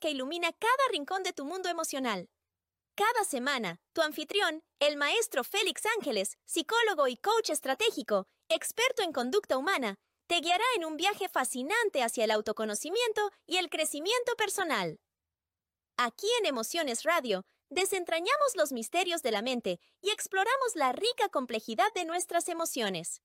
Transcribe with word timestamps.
que 0.00 0.10
ilumina 0.10 0.52
cada 0.52 0.88
rincón 0.90 1.22
de 1.22 1.32
tu 1.32 1.44
mundo 1.44 1.68
emocional. 1.68 2.28
Cada 2.94 3.24
semana, 3.24 3.80
tu 3.92 4.02
anfitrión, 4.02 4.64
el 4.80 4.96
maestro 4.96 5.44
Félix 5.44 5.82
Ángeles, 5.96 6.36
psicólogo 6.44 7.06
y 7.06 7.16
coach 7.16 7.50
estratégico, 7.50 8.26
experto 8.48 9.02
en 9.02 9.12
conducta 9.12 9.56
humana, 9.56 9.94
te 10.26 10.40
guiará 10.40 10.64
en 10.76 10.84
un 10.84 10.96
viaje 10.96 11.28
fascinante 11.28 12.02
hacia 12.02 12.24
el 12.24 12.32
autoconocimiento 12.32 13.30
y 13.46 13.56
el 13.58 13.70
crecimiento 13.70 14.34
personal. 14.36 14.98
Aquí 15.96 16.26
en 16.40 16.46
Emociones 16.46 17.04
Radio, 17.04 17.44
desentrañamos 17.70 18.56
los 18.56 18.72
misterios 18.72 19.22
de 19.22 19.30
la 19.30 19.42
mente 19.42 19.78
y 20.00 20.10
exploramos 20.10 20.74
la 20.74 20.92
rica 20.92 21.28
complejidad 21.30 21.92
de 21.94 22.04
nuestras 22.04 22.48
emociones. 22.48 23.22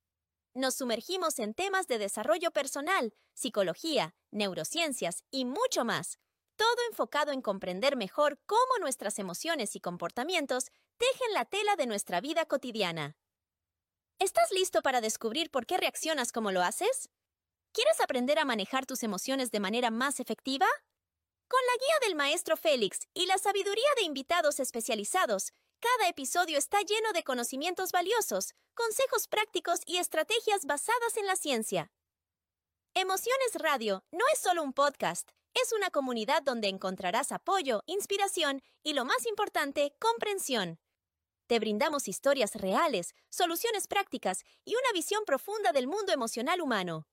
Nos 0.53 0.75
sumergimos 0.75 1.39
en 1.39 1.55
temas 1.55 1.87
de 1.87 1.97
desarrollo 1.97 2.51
personal, 2.51 3.13
psicología, 3.33 4.13
neurociencias 4.29 5.23
y 5.31 5.45
mucho 5.45 5.83
más, 5.83 6.19
todo 6.55 6.77
enfocado 6.89 7.31
en 7.31 7.41
comprender 7.41 7.95
mejor 7.95 8.39
cómo 8.45 8.77
nuestras 8.79 9.19
emociones 9.19 9.75
y 9.75 9.79
comportamientos 9.79 10.71
tejen 10.97 11.33
la 11.33 11.45
tela 11.45 11.75
de 11.75 11.87
nuestra 11.87 12.21
vida 12.21 12.45
cotidiana. 12.45 13.15
¿Estás 14.19 14.51
listo 14.51 14.81
para 14.81 15.01
descubrir 15.01 15.51
por 15.51 15.65
qué 15.65 15.77
reaccionas 15.77 16.31
como 16.31 16.51
lo 16.51 16.61
haces? 16.61 17.09
¿Quieres 17.73 17.99
aprender 18.01 18.39
a 18.39 18.45
manejar 18.45 18.85
tus 18.85 19.03
emociones 19.03 19.51
de 19.51 19.59
manera 19.59 19.89
más 19.89 20.19
efectiva? 20.19 20.67
Con 21.47 21.59
la 21.67 21.85
guía 21.85 22.07
del 22.07 22.15
maestro 22.15 22.55
Félix 22.55 23.07
y 23.13 23.25
la 23.25 23.37
sabiduría 23.37 23.89
de 23.97 24.03
invitados 24.03 24.59
especializados, 24.59 25.53
cada 25.79 26.07
episodio 26.07 26.57
está 26.57 26.79
lleno 26.81 27.11
de 27.13 27.23
conocimientos 27.23 27.91
valiosos, 27.91 28.53
consejos 28.73 29.27
prácticos 29.27 29.81
y 29.85 29.97
estrategias 29.97 30.65
basadas 30.65 31.17
en 31.17 31.25
la 31.25 31.35
ciencia. 31.35 31.91
Emociones 32.93 33.55
Radio 33.55 34.05
no 34.11 34.23
es 34.31 34.39
solo 34.39 34.63
un 34.63 34.71
podcast, 34.71 35.31
es 35.53 35.73
una 35.73 35.89
comunidad 35.89 36.43
donde 36.43 36.67
encontrarás 36.67 37.31
apoyo, 37.31 37.81
inspiración 37.85 38.61
y, 38.83 38.93
lo 38.93 39.05
más 39.05 39.25
importante, 39.25 39.95
comprensión. 39.99 40.79
Te 41.47 41.59
brindamos 41.59 42.07
historias 42.07 42.55
reales, 42.55 43.13
soluciones 43.29 43.87
prácticas 43.87 44.43
y 44.65 44.75
una 44.75 44.91
visión 44.93 45.23
profunda 45.25 45.71
del 45.71 45.87
mundo 45.87 46.13
emocional 46.13 46.61
humano. 46.61 47.07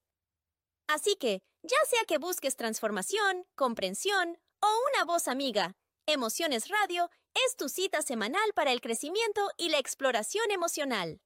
Así 0.86 1.16
que, 1.16 1.42
ya 1.62 1.78
sea 1.88 2.04
que 2.06 2.18
busques 2.18 2.56
transformación, 2.56 3.46
comprensión 3.54 4.38
o 4.60 4.68
una 4.92 5.04
voz 5.04 5.28
amiga, 5.28 5.76
Emociones 6.12 6.66
Radio 6.68 7.08
es 7.34 7.56
tu 7.56 7.68
cita 7.68 8.02
semanal 8.02 8.52
para 8.56 8.72
el 8.72 8.80
crecimiento 8.80 9.48
y 9.56 9.68
la 9.68 9.78
exploración 9.78 10.50
emocional. 10.50 11.20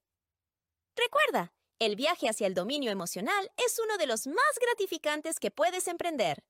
Recuerda, 0.95 1.55
el 1.79 1.97
viaje 1.97 2.29
hacia 2.29 2.47
el 2.47 2.53
dominio 2.53 2.91
emocional 2.91 3.51
es 3.57 3.79
uno 3.79 3.97
de 3.97 4.07
los 4.07 4.27
más 4.27 4.59
gratificantes 4.61 5.41
que 5.41 5.51
puedes 5.51 5.89
emprender. 5.89 6.45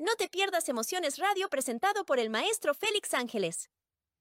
No 0.00 0.14
te 0.16 0.30
pierdas 0.30 0.66
Emociones 0.70 1.18
Radio 1.18 1.50
presentado 1.50 2.06
por 2.06 2.18
el 2.18 2.30
maestro 2.30 2.72
Félix 2.72 3.12
Ángeles. 3.12 3.68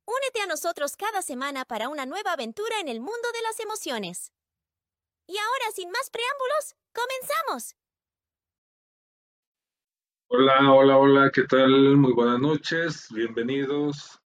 Únete 0.05 0.41
a 0.41 0.45
nosotros 0.45 0.97
cada 0.97 1.22
semana 1.22 1.63
para 1.63 1.88
una 1.88 2.05
nueva 2.05 2.33
aventura 2.33 2.81
en 2.81 2.89
el 2.89 2.99
mundo 2.99 3.31
de 3.31 3.41
las 3.44 3.61
emociones. 3.61 4.33
Y 5.25 5.38
ahora, 5.38 5.72
sin 5.73 5.89
más 5.89 6.09
preámbulos, 6.09 6.75
comenzamos. 6.91 7.77
Hola, 10.27 10.73
hola, 10.73 10.97
hola, 10.97 11.31
¿qué 11.33 11.44
tal? 11.44 11.95
Muy 11.95 12.11
buenas 12.11 12.41
noches, 12.41 13.07
bienvenidos 13.11 14.19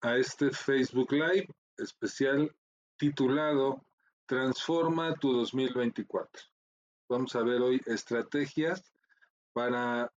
a 0.00 0.16
este 0.16 0.50
Facebook 0.50 1.12
Live 1.12 1.46
especial 1.78 2.52
titulado 2.96 3.86
Transforma 4.26 5.14
tu 5.14 5.32
2024. 5.32 6.42
Vamos 7.08 7.36
a 7.36 7.42
ver 7.42 7.62
hoy 7.62 7.80
estrategias 7.86 8.92
para, 9.52 10.12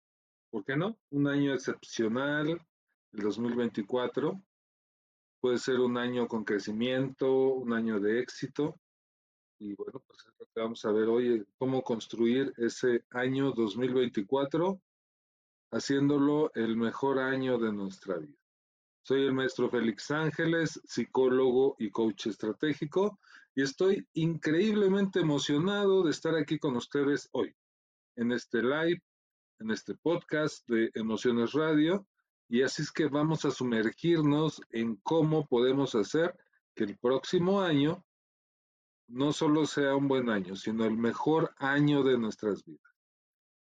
¿por 0.53 0.65
qué 0.65 0.77
no? 0.77 0.99
Un 1.11 1.27
año 1.27 1.55
excepcional, 1.55 2.49
el 2.51 3.21
2024. 3.21 4.41
Puede 5.41 5.59
ser 5.59 5.81
un 5.81 5.97
año 5.97 6.29
con 6.29 6.45
crecimiento, 6.45 7.55
un 7.55 7.73
año 7.73 7.99
de 7.99 8.21
éxito. 8.21 8.79
Y 9.59 9.75
bueno, 9.75 10.03
pues 10.07 10.21
es 10.27 10.35
lo 10.39 10.47
que 10.47 10.61
vamos 10.61 10.85
a 10.85 10.93
ver 10.93 11.09
hoy, 11.09 11.45
cómo 11.57 11.83
construir 11.83 12.53
ese 12.59 13.05
año 13.11 13.53
2024 13.53 14.79
haciéndolo 15.73 16.53
el 16.55 16.77
mejor 16.77 17.19
año 17.19 17.59
de 17.59 17.73
nuestra 17.73 18.19
vida. 18.19 18.37
Soy 19.05 19.23
el 19.23 19.33
maestro 19.33 19.71
Félix 19.71 20.11
Ángeles, 20.11 20.79
psicólogo 20.85 21.77
y 21.79 21.91
coach 21.91 22.27
estratégico, 22.27 23.19
y 23.55 23.63
estoy 23.63 24.07
increíblemente 24.13 25.21
emocionado 25.21 26.03
de 26.03 26.11
estar 26.11 26.37
aquí 26.37 26.59
con 26.59 26.77
ustedes 26.77 27.29
hoy, 27.33 27.55
en 28.17 28.33
este 28.33 28.63
live, 28.63 29.01
en 29.61 29.71
este 29.71 29.95
podcast 29.95 30.69
de 30.69 30.91
Emociones 30.95 31.53
Radio, 31.53 32.07
y 32.49 32.63
así 32.63 32.83
es 32.83 32.93
que 32.93 33.07
vamos 33.07 33.45
a 33.45 33.51
sumergirnos 33.51 34.61
en 34.71 34.97
cómo 34.97 35.47
podemos 35.47 35.95
hacer 35.95 36.37
que 36.75 36.85
el 36.85 36.99
próximo 36.99 37.63
año 37.63 38.05
no 39.09 39.33
solo 39.33 39.67
sea 39.67 39.97
un 39.97 40.09
buen 40.09 40.31
año, 40.31 40.57
sino 40.57 40.85
el 40.85 40.97
mejor 40.97 41.55
año 41.59 42.03
de 42.03 42.19
nuestras 42.19 42.65
vidas. 42.65 42.93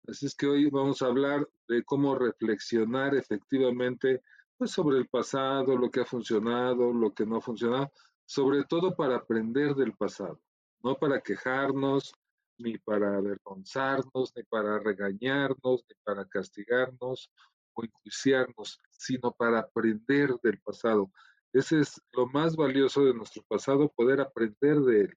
Así 0.08 0.26
es 0.26 0.36
que 0.36 0.47
hoy 0.47 0.70
vamos 0.70 1.02
a 1.02 1.08
hablar 1.08 1.47
de 1.68 1.84
cómo 1.84 2.16
reflexionar 2.16 3.16
efectivamente 3.16 4.22
pues, 4.58 4.72
sobre 4.72 4.97
el 4.97 5.08
pasado, 5.08 5.78
lo 5.78 5.92
que 5.92 6.02
ha 6.02 6.06
funcionado, 6.06 6.94
lo 6.94 7.14
que 7.14 7.26
no 7.26 7.38
ha 7.38 7.42
funcionado, 7.42 7.92
sobre 8.26 8.64
todo 8.64 8.96
para 8.96 9.18
aprender 9.18 9.76
del 9.76 9.94
pasado, 9.94 10.42
no 10.84 10.96
para 10.96 11.22
quejarnos, 11.22 12.14
ni 12.59 12.78
para 12.78 13.18
avergonzarnos, 13.18 14.34
ni 14.35 14.44
para 14.44 14.79
regañarnos, 14.79 15.85
ni 15.90 15.95
para 16.03 16.25
castigarnos 16.25 17.31
o 17.73 17.84
enjuiciarnos, 17.84 18.79
sino 18.91 19.31
para 19.31 19.59
aprender 19.59 20.35
del 20.41 20.59
pasado. 20.59 21.12
Ese 21.53 21.79
es 21.79 22.01
lo 22.12 22.28
más 22.28 22.56
valioso 22.56 23.03
de 23.06 23.13
nuestro 23.13 23.44
pasado, 23.47 23.91
poder 23.96 24.22
aprender 24.22 24.79
de 24.79 25.01
él. 25.01 25.13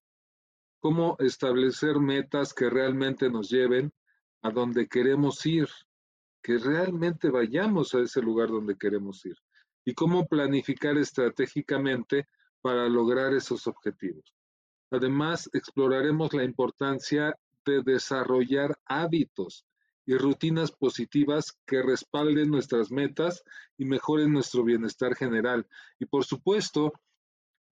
Cómo 0.80 1.16
establecer 1.18 1.98
metas 1.98 2.54
que 2.54 2.70
realmente 2.70 3.28
nos 3.28 3.50
lleven 3.50 3.92
a 4.42 4.50
donde 4.50 4.88
queremos 4.88 5.44
ir, 5.44 5.68
que 6.42 6.56
realmente 6.58 7.30
vayamos 7.30 7.94
a 7.94 8.00
ese 8.00 8.22
lugar 8.22 8.48
donde 8.48 8.76
queremos 8.76 9.24
ir 9.26 9.36
y 9.84 9.94
cómo 9.94 10.26
planificar 10.26 10.96
estratégicamente 10.96 12.28
para 12.62 12.88
lograr 12.88 13.34
esos 13.34 13.66
objetivos. 13.66 14.34
Además, 14.90 15.48
exploraremos 15.52 16.32
la 16.34 16.44
importancia 16.44 17.34
de 17.64 17.82
desarrollar 17.82 18.78
hábitos 18.86 19.64
y 20.06 20.16
rutinas 20.16 20.72
positivas 20.72 21.56
que 21.66 21.82
respalden 21.82 22.50
nuestras 22.50 22.90
metas 22.90 23.44
y 23.78 23.84
mejoren 23.84 24.32
nuestro 24.32 24.64
bienestar 24.64 25.14
general. 25.14 25.66
Y 25.98 26.06
por 26.06 26.24
supuesto, 26.24 26.92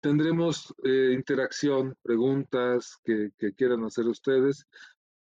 tendremos 0.02 0.74
eh, 0.84 1.14
interacción, 1.14 1.96
preguntas 2.02 3.00
que, 3.04 3.32
que 3.38 3.54
quieran 3.54 3.84
hacer 3.86 4.06
ustedes 4.06 4.68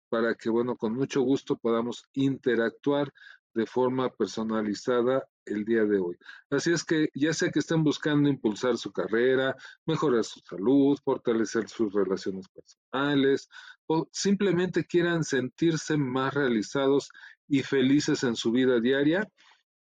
para 0.09 0.35
que, 0.35 0.49
bueno, 0.49 0.75
con 0.75 0.93
mucho 0.93 1.21
gusto 1.21 1.57
podamos 1.57 2.03
interactuar 2.13 3.11
de 3.59 3.65
forma 3.65 4.09
personalizada 4.09 5.27
el 5.45 5.65
día 5.65 5.83
de 5.83 5.99
hoy. 5.99 6.15
Así 6.49 6.71
es 6.71 6.85
que 6.85 7.09
ya 7.13 7.33
sea 7.33 7.51
que 7.51 7.59
estén 7.59 7.83
buscando 7.83 8.29
impulsar 8.29 8.77
su 8.77 8.93
carrera, 8.93 9.53
mejorar 9.85 10.23
su 10.23 10.39
salud, 10.39 10.97
fortalecer 11.03 11.67
sus 11.67 11.91
relaciones 11.91 12.47
personales 12.47 13.49
o 13.85 14.07
simplemente 14.13 14.85
quieran 14.85 15.25
sentirse 15.25 15.97
más 15.97 16.33
realizados 16.33 17.09
y 17.49 17.63
felices 17.63 18.23
en 18.23 18.37
su 18.37 18.53
vida 18.53 18.79
diaria, 18.79 19.27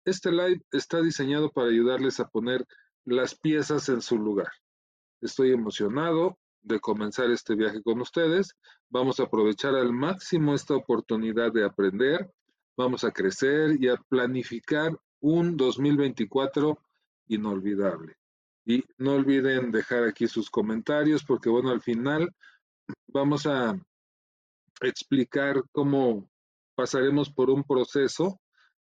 este 0.05 0.31
live 0.31 0.63
está 0.71 1.03
diseñado 1.03 1.51
para 1.51 1.69
ayudarles 1.69 2.21
a 2.21 2.29
poner 2.29 2.65
las 3.05 3.35
piezas 3.35 3.89
en 3.89 4.01
su 4.01 4.17
lugar. 4.17 4.53
Estoy 5.21 5.51
emocionado 5.51 6.39
de 6.63 6.79
comenzar 6.79 7.33
este 7.33 7.57
viaje 7.57 7.83
con 7.83 8.01
ustedes. 8.01 8.55
Vamos 8.91 9.19
a 9.19 9.25
aprovechar 9.25 9.75
al 9.75 9.93
máximo 9.93 10.55
esta 10.55 10.77
oportunidad 10.77 11.53
de 11.53 11.65
aprender, 11.65 12.31
vamos 12.77 13.05
a 13.05 13.11
crecer 13.11 13.77
y 13.81 13.89
a 13.89 13.97
planificar 13.97 14.97
un 15.21 15.57
2024 15.57 16.79
inolvidable. 17.29 18.17
Y 18.65 18.85
no 18.99 19.13
olviden 19.13 19.71
dejar 19.71 20.05
aquí 20.05 20.27
sus 20.27 20.51
comentarios 20.51 21.25
porque 21.25 21.49
bueno, 21.49 21.71
al 21.71 21.81
final 21.81 22.35
vamos 23.09 23.47
a 23.47 23.79
explicar 24.81 25.63
cómo 25.73 26.29
pasaremos 26.75 27.31
por 27.31 27.51
un 27.51 27.65
proceso 27.65 28.41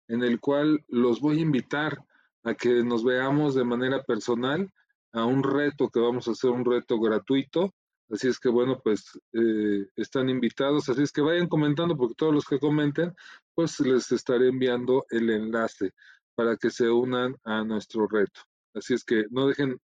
en 0.09 0.23
el 0.23 0.41
cual 0.41 0.85
los 0.89 1.21
voy 1.21 1.39
a 1.39 1.43
invitar 1.43 2.05
a 2.43 2.55
que 2.55 2.83
nos 2.83 3.05
veamos 3.05 3.55
de 3.55 3.65
manera 3.65 4.03
personal 4.03 4.71
a 5.13 5.25
un 5.25 5.43
reto 5.43 5.89
que 5.89 6.01
vamos 6.01 6.29
a 6.29 6.33
hacer, 6.33 6.51
un 6.51 6.65
reto 6.65 6.99
gratuito. 6.99 7.73
Así 8.11 8.29
es 8.29 8.39
que 8.39 8.49
bueno, 8.49 8.81
pues 8.83 9.19
eh, 9.33 9.87
están 9.97 10.29
invitados, 10.29 10.89
así 10.89 11.03
es 11.03 11.13
que 11.13 11.23
vayan 11.23 11.49
comentando 11.49 11.97
porque 11.97 12.15
todos 12.15 12.35
los 12.35 12.45
que 12.45 12.59
comenten, 12.59 13.15
pues 13.55 13.81
les 13.81 14.13
estaré 14.13 14.49
enviando 14.49 15.07
el 15.11 15.31
enlace 15.31 15.93
para 16.35 16.57
que 16.57 16.71
se 16.71 16.91
unan 16.91 17.37
a 17.45 17.65
nuestro 17.65 18.07
reto. 18.07 18.41
Así 18.75 18.95
es 18.95 19.05
que 19.05 19.25
no 19.31 19.47
dejen 19.47 19.81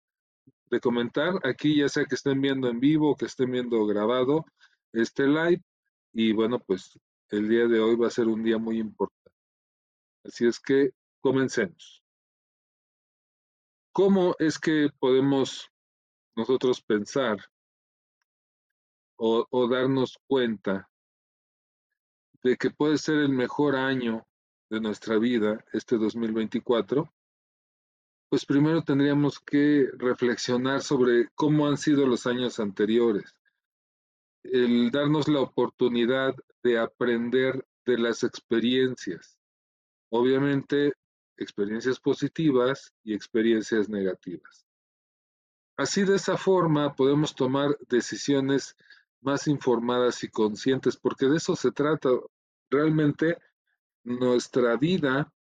de 0.70 0.80
comentar 0.80 1.34
aquí, 1.44 1.76
ya 1.76 1.88
sea 1.88 2.04
que 2.04 2.14
estén 2.14 2.40
viendo 2.40 2.68
en 2.68 2.80
vivo 2.80 3.16
que 3.16 3.26
estén 3.26 3.50
viendo 3.50 3.86
grabado 3.86 4.44
este 4.92 5.26
live. 5.26 5.62
Y 6.12 6.32
bueno, 6.32 6.58
pues 6.60 6.98
el 7.30 7.48
día 7.48 7.66
de 7.66 7.80
hoy 7.80 7.96
va 7.96 8.06
a 8.06 8.10
ser 8.10 8.28
un 8.28 8.42
día 8.42 8.58
muy 8.58 8.78
importante. 8.78 9.30
Así 10.24 10.46
es 10.46 10.58
que 10.58 10.92
comencemos. 11.20 12.02
¿Cómo 13.92 14.34
es 14.38 14.58
que 14.58 14.88
podemos 14.98 15.70
nosotros 16.36 16.82
pensar 16.82 17.38
o, 19.16 19.68
darnos 19.68 20.18
cuenta 20.26 20.88
de 22.42 22.56
que 22.56 22.70
puede 22.70 22.98
ser 22.98 23.16
el 23.16 23.30
mejor 23.30 23.76
año 23.76 24.26
de 24.70 24.80
nuestra 24.80 25.18
vida, 25.18 25.64
este 25.72 25.96
2024? 25.96 27.12
Pues 28.28 28.44
primero 28.44 28.82
tendríamos 28.82 29.40
que 29.40 29.88
reflexionar 29.96 30.82
sobre 30.82 31.28
cómo 31.34 31.66
han 31.66 31.76
sido 31.76 32.06
los 32.06 32.26
años 32.26 32.60
anteriores, 32.60 33.34
el 34.42 34.90
darnos 34.90 35.28
la 35.28 35.40
oportunidad 35.40 36.34
de 36.62 36.78
aprender 36.78 37.64
de 37.84 37.98
las 37.98 38.24
experiencias. 38.24 39.38
Obviamente, 40.10 40.92
experiencias 41.36 42.00
positivas 42.00 42.92
y 43.04 43.14
experiencias 43.14 43.88
negativas. 43.88 44.66
Así 45.76 46.04
de 46.04 46.16
esa 46.16 46.36
forma 46.36 46.94
podemos 46.94 47.34
tomar 47.34 47.76
decisiones 47.88 48.76
más 49.26 49.48
informadas 49.48 50.22
y 50.22 50.28
conscientes, 50.28 50.96
porque 50.96 51.26
de 51.26 51.36
eso 51.36 51.56
se 51.56 51.72
trata. 51.72 52.08
Realmente 52.70 53.36
nuestra 54.04 54.76
vida 54.76 55.32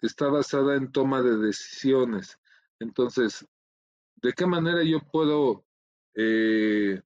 está 0.00 0.28
basada 0.28 0.76
en 0.76 0.90
toma 0.90 1.22
de 1.22 1.36
decisiones. 1.36 2.38
Entonces, 2.80 3.46
¿de 4.16 4.32
qué 4.32 4.46
manera 4.46 4.82
yo 4.82 5.00
puedo 5.00 5.64
eh, 6.14 7.02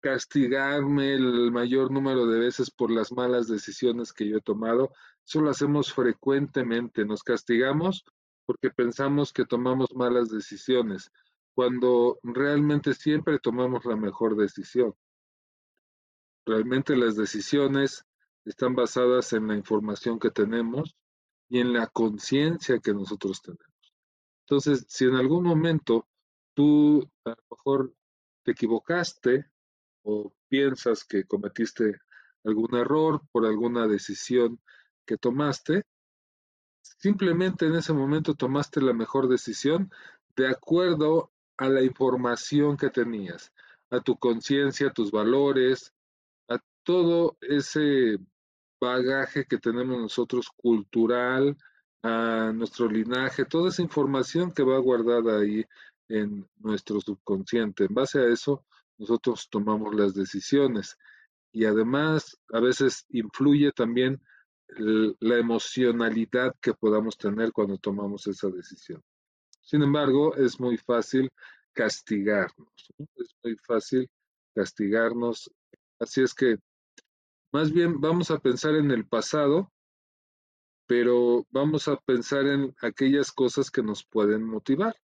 castigarme 0.00 1.14
el 1.14 1.50
mayor 1.50 1.90
número 1.90 2.26
de 2.26 2.38
veces 2.38 2.70
por 2.70 2.90
las 2.90 3.10
malas 3.12 3.48
decisiones 3.48 4.12
que 4.12 4.28
yo 4.28 4.38
he 4.38 4.42
tomado? 4.42 4.92
Eso 5.26 5.40
lo 5.40 5.50
hacemos 5.50 5.92
frecuentemente. 5.92 7.04
Nos 7.04 7.24
castigamos 7.24 8.04
porque 8.46 8.70
pensamos 8.70 9.32
que 9.32 9.44
tomamos 9.44 9.88
malas 9.94 10.30
decisiones, 10.30 11.12
cuando 11.54 12.18
realmente 12.22 12.94
siempre 12.94 13.38
tomamos 13.38 13.84
la 13.84 13.96
mejor 13.96 14.36
decisión. 14.36 14.94
Realmente 16.50 16.96
las 16.96 17.14
decisiones 17.14 18.04
están 18.44 18.74
basadas 18.74 19.32
en 19.34 19.46
la 19.46 19.54
información 19.54 20.18
que 20.18 20.32
tenemos 20.32 20.96
y 21.48 21.60
en 21.60 21.72
la 21.72 21.86
conciencia 21.86 22.80
que 22.80 22.92
nosotros 22.92 23.40
tenemos. 23.40 23.94
Entonces, 24.48 24.84
si 24.88 25.04
en 25.04 25.14
algún 25.14 25.44
momento 25.44 26.08
tú 26.54 27.08
a 27.24 27.30
lo 27.30 27.44
mejor 27.52 27.94
te 28.42 28.50
equivocaste 28.50 29.46
o 30.02 30.34
piensas 30.48 31.04
que 31.04 31.22
cometiste 31.22 32.00
algún 32.42 32.74
error 32.74 33.22
por 33.30 33.46
alguna 33.46 33.86
decisión 33.86 34.60
que 35.06 35.16
tomaste, 35.18 35.84
simplemente 36.82 37.66
en 37.66 37.76
ese 37.76 37.92
momento 37.92 38.34
tomaste 38.34 38.80
la 38.80 38.92
mejor 38.92 39.28
decisión 39.28 39.88
de 40.34 40.48
acuerdo 40.48 41.30
a 41.58 41.68
la 41.68 41.84
información 41.84 42.76
que 42.76 42.90
tenías, 42.90 43.52
a 43.90 44.00
tu 44.00 44.18
conciencia, 44.18 44.88
a 44.88 44.92
tus 44.92 45.12
valores, 45.12 45.94
todo 46.90 47.36
ese 47.40 48.18
bagaje 48.80 49.44
que 49.44 49.58
tenemos 49.58 49.96
nosotros 49.96 50.48
cultural, 50.56 51.56
a 52.02 52.50
nuestro 52.52 52.88
linaje, 52.88 53.44
toda 53.44 53.68
esa 53.68 53.82
información 53.82 54.50
que 54.50 54.64
va 54.64 54.76
guardada 54.78 55.38
ahí 55.38 55.64
en 56.08 56.44
nuestro 56.58 57.00
subconsciente. 57.00 57.84
En 57.84 57.94
base 57.94 58.18
a 58.18 58.26
eso, 58.26 58.64
nosotros 58.98 59.46
tomamos 59.48 59.94
las 59.94 60.14
decisiones 60.14 60.96
y 61.52 61.64
además 61.64 62.36
a 62.52 62.58
veces 62.58 63.06
influye 63.10 63.70
también 63.70 64.20
la 65.20 65.38
emocionalidad 65.38 66.56
que 66.60 66.74
podamos 66.74 67.16
tener 67.16 67.52
cuando 67.52 67.78
tomamos 67.78 68.26
esa 68.26 68.48
decisión. 68.48 69.00
Sin 69.60 69.82
embargo, 69.82 70.34
es 70.34 70.58
muy 70.58 70.76
fácil 70.76 71.30
castigarnos, 71.72 72.92
es 73.14 73.36
muy 73.44 73.56
fácil 73.58 74.10
castigarnos. 74.56 75.48
Así 76.00 76.22
es 76.22 76.34
que 76.34 76.56
más 77.52 77.72
bien 77.72 78.00
vamos 78.00 78.30
a 78.30 78.38
pensar 78.38 78.74
en 78.74 78.90
el 78.90 79.06
pasado, 79.06 79.72
pero 80.86 81.46
vamos 81.50 81.88
a 81.88 81.96
pensar 81.96 82.46
en 82.46 82.74
aquellas 82.80 83.32
cosas 83.32 83.70
que 83.70 83.82
nos 83.82 84.04
pueden 84.04 84.44
motivar. 84.44 84.96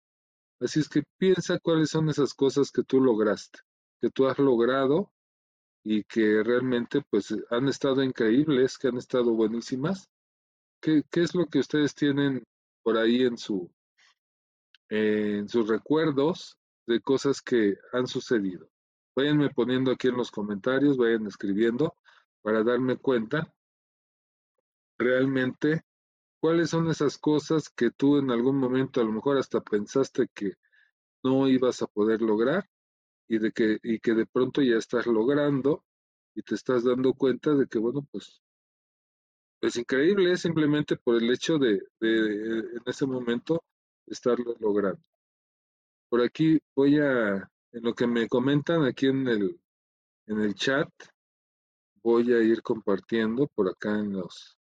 Así 0.60 0.80
es 0.80 0.88
que 0.88 1.02
piensa 1.18 1.58
cuáles 1.58 1.90
son 1.90 2.08
esas 2.08 2.34
cosas 2.34 2.70
que 2.70 2.82
tú 2.82 3.00
lograste, 3.00 3.58
que 4.00 4.10
tú 4.10 4.26
has 4.26 4.38
logrado 4.38 5.12
y 5.84 6.02
que 6.04 6.42
realmente 6.42 7.02
pues 7.10 7.34
han 7.50 7.68
estado 7.68 8.02
increíbles, 8.02 8.78
que 8.78 8.88
han 8.88 8.96
estado 8.96 9.32
buenísimas. 9.34 10.08
¿Qué, 10.80 11.02
qué 11.10 11.22
es 11.22 11.34
lo 11.34 11.46
que 11.46 11.58
ustedes 11.58 11.94
tienen 11.94 12.42
por 12.82 12.96
ahí 12.96 13.22
en 13.22 13.36
su 13.38 13.70
en 14.88 15.48
sus 15.48 15.68
recuerdos 15.68 16.56
de 16.86 17.00
cosas 17.00 17.42
que 17.42 17.76
han 17.92 18.06
sucedido? 18.06 18.68
Váyanme 19.16 19.50
poniendo 19.50 19.90
aquí 19.90 20.08
en 20.08 20.16
los 20.16 20.30
comentarios, 20.30 20.96
vayan 20.96 21.26
escribiendo 21.26 21.94
para 22.46 22.62
darme 22.62 22.96
cuenta 22.96 23.52
realmente 24.96 25.82
cuáles 26.40 26.70
son 26.70 26.88
esas 26.88 27.18
cosas 27.18 27.68
que 27.68 27.90
tú 27.90 28.18
en 28.18 28.30
algún 28.30 28.56
momento 28.56 29.00
a 29.00 29.04
lo 29.04 29.10
mejor 29.10 29.36
hasta 29.36 29.60
pensaste 29.60 30.28
que 30.32 30.52
no 31.24 31.48
ibas 31.48 31.82
a 31.82 31.88
poder 31.88 32.22
lograr 32.22 32.64
y 33.26 33.38
de 33.38 33.50
que 33.50 33.80
y 33.82 33.98
que 33.98 34.14
de 34.14 34.26
pronto 34.26 34.62
ya 34.62 34.76
estás 34.76 35.08
logrando 35.08 35.84
y 36.36 36.42
te 36.42 36.54
estás 36.54 36.84
dando 36.84 37.14
cuenta 37.14 37.52
de 37.52 37.66
que 37.66 37.80
bueno 37.80 38.06
pues 38.12 38.40
es 39.60 39.74
increíble 39.74 40.36
simplemente 40.36 40.96
por 40.96 41.16
el 41.16 41.28
hecho 41.32 41.58
de, 41.58 41.82
de 41.98 42.58
en 42.76 42.82
ese 42.86 43.06
momento 43.06 43.64
estarlo 44.06 44.54
logrando. 44.60 45.02
Por 46.08 46.20
aquí 46.20 46.60
voy 46.76 47.00
a 47.00 47.50
en 47.72 47.82
lo 47.82 47.92
que 47.92 48.06
me 48.06 48.28
comentan 48.28 48.84
aquí 48.84 49.06
en 49.06 49.26
el 49.26 49.60
en 50.28 50.40
el 50.42 50.54
chat 50.54 50.88
voy 52.06 52.32
a 52.32 52.40
ir 52.40 52.62
compartiendo 52.62 53.48
por 53.48 53.68
acá 53.68 53.98
en 53.98 54.12
los, 54.12 54.56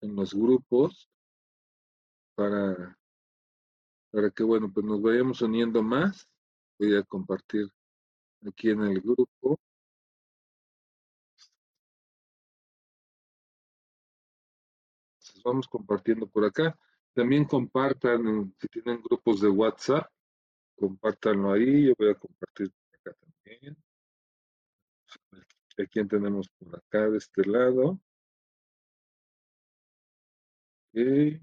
en 0.00 0.14
los 0.14 0.32
grupos 0.32 1.10
para, 2.36 2.96
para 4.12 4.30
que, 4.30 4.44
bueno, 4.44 4.70
pues 4.72 4.86
nos 4.86 5.02
vayamos 5.02 5.42
uniendo 5.42 5.82
más. 5.82 6.28
Voy 6.78 6.94
a 6.94 7.02
compartir 7.02 7.66
aquí 8.46 8.70
en 8.70 8.82
el 8.82 9.00
grupo. 9.00 9.58
vamos 15.44 15.66
compartiendo 15.68 16.28
por 16.28 16.44
acá. 16.44 16.76
También 17.12 17.44
compartan, 17.44 18.54
si 18.60 18.68
tienen 18.68 19.00
grupos 19.02 19.40
de 19.40 19.48
WhatsApp, 19.48 20.08
compártanlo 20.76 21.52
ahí. 21.52 21.88
Yo 21.88 21.94
voy 21.98 22.10
a 22.10 22.14
compartir 22.14 22.70
por 22.70 23.12
acá 23.12 23.18
también. 23.20 23.85
¿A 25.78 25.86
quién 25.86 26.08
tenemos 26.08 26.48
por 26.58 26.76
acá 26.76 27.08
de 27.10 27.18
este 27.18 27.44
lado? 27.44 28.00
Bien. 30.92 31.40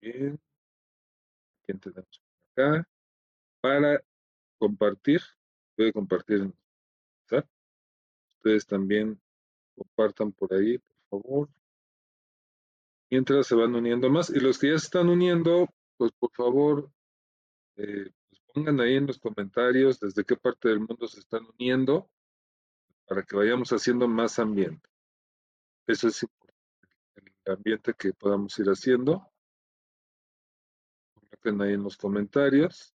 ¿Quién 0.00 1.80
tenemos 1.80 2.20
por 2.54 2.64
acá? 2.64 2.88
Para 3.60 4.04
compartir, 4.58 5.20
a 5.78 5.92
compartir 5.92 6.40
en. 6.42 6.54
Ustedes 8.36 8.66
también 8.66 9.18
compartan 9.74 10.30
por 10.32 10.52
ahí, 10.52 10.78
por 10.78 11.22
favor. 11.22 11.48
Mientras 13.10 13.46
se 13.46 13.54
van 13.54 13.74
uniendo 13.74 14.10
más. 14.10 14.30
Y 14.30 14.38
los 14.38 14.58
que 14.58 14.68
ya 14.68 14.78
se 14.78 14.84
están 14.84 15.08
uniendo, 15.08 15.66
pues 15.96 16.12
por 16.12 16.30
favor, 16.32 16.92
eh, 17.76 18.10
pongan 18.54 18.80
ahí 18.80 18.94
en 18.94 19.06
los 19.06 19.18
comentarios 19.18 19.98
desde 19.98 20.24
qué 20.24 20.36
parte 20.36 20.68
del 20.68 20.78
mundo 20.78 21.08
se 21.08 21.18
están 21.18 21.44
uniendo 21.58 22.08
para 23.06 23.22
que 23.24 23.36
vayamos 23.36 23.70
haciendo 23.70 24.06
más 24.06 24.38
ambiente. 24.38 24.88
Eso 25.86 26.08
es 26.08 26.22
el 26.22 27.52
ambiente 27.52 27.92
que 27.94 28.12
podamos 28.12 28.56
ir 28.58 28.66
haciendo. 28.66 29.28
Coloquen 31.14 31.60
ahí 31.60 31.74
en 31.74 31.82
los 31.82 31.96
comentarios. 31.96 32.94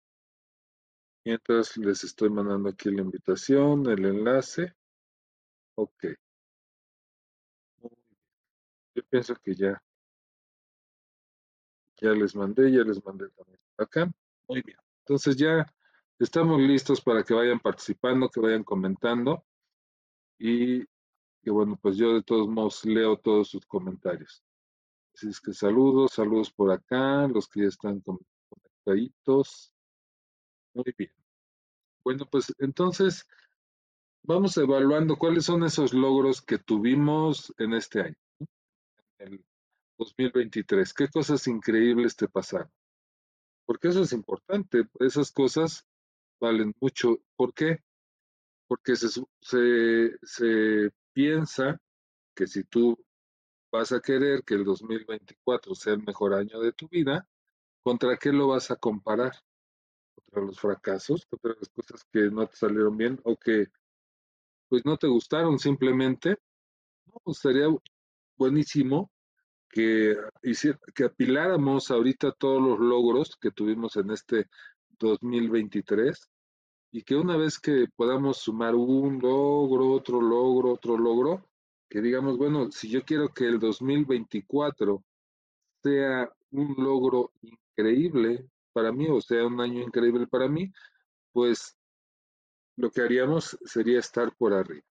Mientras 1.24 1.76
les 1.76 2.04
estoy 2.04 2.30
mandando 2.30 2.68
aquí 2.70 2.90
la 2.90 3.02
invitación, 3.02 3.86
el 3.90 4.04
enlace. 4.04 4.72
Ok. 5.74 6.04
Yo 8.94 9.02
pienso 9.10 9.34
que 9.34 9.54
ya. 9.54 9.82
Ya 12.00 12.12
les 12.12 12.34
mandé, 12.36 12.70
ya 12.70 12.84
les 12.84 13.04
mandé 13.04 13.28
también 13.30 13.58
acá. 13.76 14.10
Muy 14.46 14.62
bien. 14.62 14.78
Entonces 15.08 15.36
ya 15.36 15.64
estamos 16.18 16.60
listos 16.60 17.00
para 17.00 17.24
que 17.24 17.32
vayan 17.32 17.60
participando, 17.60 18.28
que 18.28 18.40
vayan 18.40 18.62
comentando 18.62 19.42
y 20.38 20.84
que 21.42 21.50
bueno, 21.50 21.78
pues 21.80 21.96
yo 21.96 22.12
de 22.12 22.22
todos 22.22 22.46
modos 22.46 22.84
leo 22.84 23.16
todos 23.16 23.48
sus 23.48 23.64
comentarios. 23.64 24.44
Así 25.14 25.30
es 25.30 25.40
que 25.40 25.54
saludos, 25.54 26.12
saludos 26.12 26.52
por 26.52 26.70
acá, 26.70 27.26
los 27.26 27.48
que 27.48 27.62
ya 27.62 27.68
están 27.68 28.02
conectaditos. 28.02 29.72
Muy 30.74 30.94
bien. 30.98 31.14
Bueno, 32.04 32.26
pues 32.30 32.54
entonces 32.58 33.26
vamos 34.22 34.58
evaluando 34.58 35.16
cuáles 35.16 35.46
son 35.46 35.64
esos 35.64 35.94
logros 35.94 36.42
que 36.42 36.58
tuvimos 36.58 37.54
en 37.56 37.72
este 37.72 38.02
año. 38.02 38.16
el 39.20 39.42
2023? 39.96 40.92
¿Qué 40.92 41.08
cosas 41.08 41.46
increíbles 41.46 42.14
te 42.14 42.28
pasaron? 42.28 42.70
Porque 43.68 43.88
eso 43.88 44.00
es 44.00 44.14
importante, 44.14 44.88
esas 44.98 45.30
cosas 45.30 45.84
valen 46.40 46.74
mucho. 46.80 47.18
¿Por 47.36 47.52
qué? 47.52 47.84
Porque 48.66 48.96
se, 48.96 49.08
se, 49.42 50.18
se 50.22 50.90
piensa 51.12 51.78
que 52.34 52.46
si 52.46 52.64
tú 52.64 52.98
vas 53.70 53.92
a 53.92 54.00
querer 54.00 54.42
que 54.42 54.54
el 54.54 54.64
2024 54.64 55.74
sea 55.74 55.92
el 55.92 56.02
mejor 56.02 56.32
año 56.32 56.60
de 56.60 56.72
tu 56.72 56.88
vida, 56.88 57.28
¿contra 57.82 58.16
qué 58.16 58.32
lo 58.32 58.48
vas 58.48 58.70
a 58.70 58.76
comparar? 58.76 59.34
¿Contra 60.14 60.42
los 60.44 60.58
fracasos? 60.58 61.26
¿Contra 61.26 61.52
las 61.52 61.68
cosas 61.68 62.06
que 62.10 62.20
no 62.30 62.46
te 62.46 62.56
salieron 62.56 62.96
bien 62.96 63.20
o 63.24 63.36
que 63.36 63.66
pues 64.70 64.82
no 64.86 64.96
te 64.96 65.08
gustaron 65.08 65.58
simplemente? 65.58 66.38
No, 67.04 67.32
estaría 67.32 67.66
buenísimo 68.38 69.10
que, 69.70 70.16
que 70.94 71.04
apiláramos 71.04 71.90
ahorita 71.90 72.32
todos 72.32 72.62
los 72.62 72.78
logros 72.78 73.36
que 73.40 73.50
tuvimos 73.50 73.96
en 73.96 74.10
este 74.10 74.48
2023 74.98 76.30
y 76.90 77.02
que 77.02 77.16
una 77.16 77.36
vez 77.36 77.58
que 77.58 77.86
podamos 77.94 78.38
sumar 78.38 78.74
un 78.74 79.20
logro, 79.20 79.90
otro 79.90 80.20
logro, 80.20 80.72
otro 80.72 80.96
logro, 80.96 81.46
que 81.88 82.00
digamos, 82.00 82.38
bueno, 82.38 82.70
si 82.70 82.88
yo 82.88 83.02
quiero 83.04 83.28
que 83.28 83.44
el 83.44 83.58
2024 83.58 85.04
sea 85.82 86.30
un 86.50 86.74
logro 86.78 87.32
increíble 87.42 88.48
para 88.72 88.92
mí, 88.92 89.08
o 89.08 89.20
sea, 89.20 89.46
un 89.46 89.60
año 89.60 89.82
increíble 89.82 90.26
para 90.26 90.48
mí, 90.48 90.72
pues 91.32 91.76
lo 92.76 92.90
que 92.90 93.02
haríamos 93.02 93.58
sería 93.64 93.98
estar 93.98 94.34
por 94.36 94.54
arriba 94.54 94.84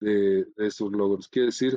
de, 0.00 0.46
esos 0.56 0.90
logros. 0.92 1.28
Quiere 1.28 1.46
decir, 1.46 1.76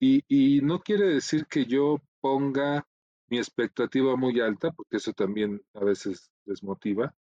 y, 0.00 0.24
y 0.28 0.62
no 0.62 0.80
quiere 0.80 1.06
decir 1.08 1.46
que 1.46 1.66
yo 1.66 1.98
ponga 2.20 2.86
mi 3.28 3.38
expectativa 3.38 4.16
muy 4.16 4.40
alta, 4.40 4.72
porque 4.72 4.96
eso 4.96 5.12
también 5.12 5.62
a 5.74 5.84
veces 5.84 6.30
desmotiva. 6.44 7.14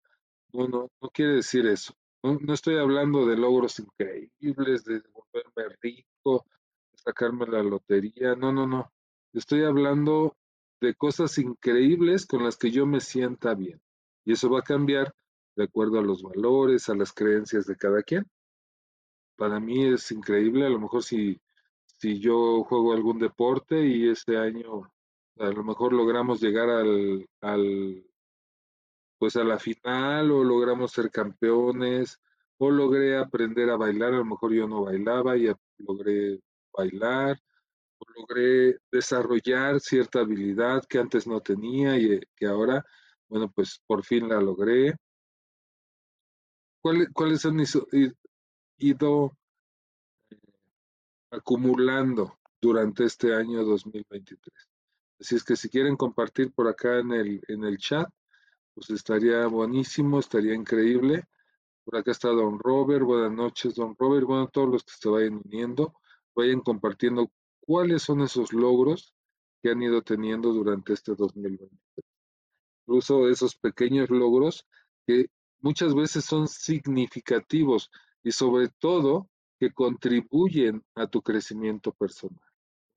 No, 0.53 0.69
no, 0.69 0.89
no 1.01 1.11
quiere 1.11 1.35
decir 1.35 1.67
eso. 1.67 1.95
No, 2.23 2.55
estoy 2.55 2.77
hablando 2.79 3.27
de 3.27 3.37
logros 3.37 3.79
increíbles, 3.79 4.85
de 4.85 5.03
volverme 5.13 5.77
rico, 5.83 6.47
de 6.93 6.99
sacarme 6.99 7.47
la 7.47 7.63
lotería, 7.63 8.35
no, 8.35 8.53
no, 8.53 8.67
no. 8.67 8.93
Estoy 9.33 9.65
hablando 9.65 10.37
de 10.81 10.95
cosas 10.95 11.37
increíbles 11.39 12.27
con 12.27 12.45
las 12.45 12.57
que 12.57 12.71
yo 12.71 12.87
me 12.87 13.01
sienta 13.01 13.55
bien. 13.55 13.81
Y 14.25 14.33
eso 14.33 14.51
va 14.51 14.61
a 14.61 14.63
cambiar 14.63 15.15
de 15.57 15.65
acuerdo 15.65 15.99
a 15.99 16.03
los 16.03 16.23
valores, 16.23 16.89
a 16.89 16.95
las 16.95 17.13
creencias 17.13 17.67
de 17.67 17.77
cada 17.77 18.03
quien. 18.03 18.27
Para 19.37 19.59
mí 19.61 19.87
es 19.87 20.11
increíble, 20.13 20.67
a 20.67 20.69
lo 20.69 20.81
mejor 20.81 21.03
si, 21.03 21.41
si 21.99 22.21
yo 22.21 22.63
juego 22.65 22.93
algún 22.93 23.19
deporte 23.19 23.87
y 23.87 24.09
este 24.09 24.37
año 24.39 24.91
a 25.39 25.47
lo 25.51 25.65
mejor 25.65 25.93
logramos 25.93 26.41
llegar 26.41 26.69
al, 26.71 27.29
al 27.41 28.05
pues 29.19 29.37
a 29.37 29.45
la 29.45 29.59
final 29.59 30.31
o 30.31 30.45
logramos 30.45 30.93
ser 30.93 31.11
campeones 31.11 32.21
o 32.59 32.71
logré 32.71 33.17
aprender 33.17 33.71
a 33.71 33.77
bailar, 33.77 34.15
a 34.15 34.19
lo 34.19 34.25
mejor 34.25 34.53
yo 34.53 34.67
no 34.67 34.85
bailaba 34.85 35.37
y 35.37 35.49
logré 35.79 36.41
bailar 36.73 37.41
o 37.99 38.05
logré 38.17 38.79
desarrollar 38.91 39.81
cierta 39.81 40.21
habilidad 40.21 40.85
que 40.89 40.99
antes 40.99 41.27
no 41.27 41.41
tenía 41.41 41.99
y 41.99 42.15
eh, 42.15 42.21
que 42.37 42.47
ahora, 42.47 42.85
bueno, 43.29 43.51
pues 43.51 43.81
por 43.87 44.05
fin 44.05 44.29
la 44.29 44.41
logré. 44.41 44.95
¿Cuáles 47.13 47.45
han 47.45 47.61
ido 48.79 49.38
acumulando 51.31 52.39
durante 52.61 53.05
este 53.05 53.35
año 53.35 53.65
2023? 53.65 54.69
Así 55.21 55.35
es 55.35 55.45
que 55.45 55.57
si 55.57 55.69
quieren 55.69 55.97
compartir 55.97 56.53
por 56.53 56.69
acá 56.69 56.99
en 56.99 57.13
el, 57.13 57.43
en 57.49 57.65
el 57.65 57.79
chat, 57.79 58.09
pues 58.75 58.91
estaría 58.91 59.47
buenísimo, 59.47 60.21
estaría 60.21 60.55
increíble. 60.55 61.25
Por 61.85 61.97
acá 61.97 62.13
está 62.13 62.29
Don 62.29 62.59
Robert, 62.59 63.05
buenas 63.05 63.33
noches, 63.33 63.75
Don 63.75 63.97
Robert. 63.99 64.27
Bueno, 64.27 64.49
todos 64.49 64.69
los 64.69 64.85
que 64.85 64.93
se 64.97 65.09
vayan 65.09 65.41
uniendo, 65.45 65.95
vayan 66.37 66.61
compartiendo 66.61 67.31
cuáles 67.61 68.03
son 68.03 68.21
esos 68.21 68.53
logros 68.53 69.15
que 69.63 69.71
han 69.71 69.83
ido 69.83 70.03
teniendo 70.03 70.53
durante 70.53 70.93
este 70.93 71.15
2023. 71.15 71.71
Incluso 72.87 73.29
esos 73.29 73.57
pequeños 73.57 74.11
logros 74.11 74.67
que 75.07 75.29
muchas 75.61 75.95
veces 75.95 76.25
son 76.25 76.47
significativos 76.47 77.91
y 78.23 78.31
sobre 78.31 78.69
todo 78.79 79.29
que 79.59 79.73
contribuyen 79.73 80.83
a 80.95 81.07
tu 81.07 81.23
crecimiento 81.23 81.93
personal. 81.93 82.43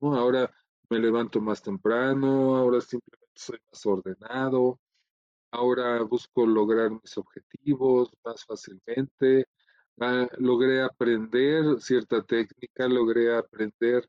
Ahora 0.00 0.50
me 0.90 0.98
levanto 0.98 1.40
más 1.40 1.62
temprano, 1.62 2.56
ahora 2.56 2.80
simplemente 2.80 3.28
soy 3.34 3.58
más 3.70 3.86
ordenado, 3.86 4.80
Ahora 5.52 6.02
busco 6.02 6.46
lograr 6.46 6.90
mis 6.90 7.18
objetivos 7.18 8.10
más 8.24 8.42
fácilmente. 8.46 9.46
Ah, 10.00 10.26
logré 10.38 10.82
aprender 10.82 11.78
cierta 11.78 12.22
técnica, 12.22 12.88
logré 12.88 13.36
aprender 13.36 14.08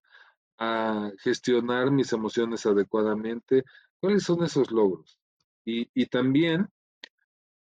a 0.58 1.12
gestionar 1.20 1.92
mis 1.92 2.14
emociones 2.14 2.66
adecuadamente. 2.66 3.66
¿Cuáles 4.00 4.24
son 4.24 4.44
esos 4.44 4.72
logros? 4.72 5.20
Y, 5.66 5.90
y 5.94 6.06
también, 6.06 6.70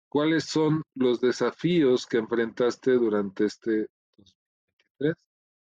¿cuáles 0.10 0.44
son 0.44 0.84
los 0.94 1.22
desafíos 1.22 2.06
que 2.06 2.18
enfrentaste 2.18 2.92
durante 2.92 3.46
este 3.46 3.88
2023? 5.00 5.16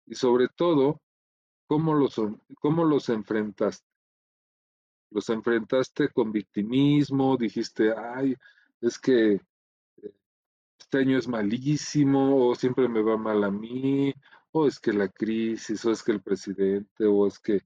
Y 0.07 0.15
sobre 0.15 0.47
todo, 0.49 1.01
¿cómo 1.67 1.93
los, 1.93 2.15
cómo 2.59 2.85
los 2.85 3.09
enfrentaste? 3.09 3.91
los 5.11 5.29
enfrentaste 5.29 6.09
con 6.09 6.31
victimismo, 6.31 7.37
dijiste, 7.37 7.93
ay, 7.95 8.35
es 8.79 8.97
que 8.97 9.33
eh, 9.33 9.41
este 10.79 10.99
año 10.99 11.17
es 11.17 11.27
malísimo, 11.27 12.47
o 12.47 12.55
siempre 12.55 12.87
me 12.87 13.01
va 13.01 13.17
mal 13.17 13.43
a 13.43 13.51
mí, 13.51 14.13
o 14.51 14.67
es 14.67 14.79
que 14.79 14.93
la 14.93 15.09
crisis, 15.09 15.85
o 15.85 15.91
es 15.91 16.01
que 16.01 16.13
el 16.13 16.21
presidente, 16.21 17.05
o 17.05 17.27
es 17.27 17.39
que 17.39 17.61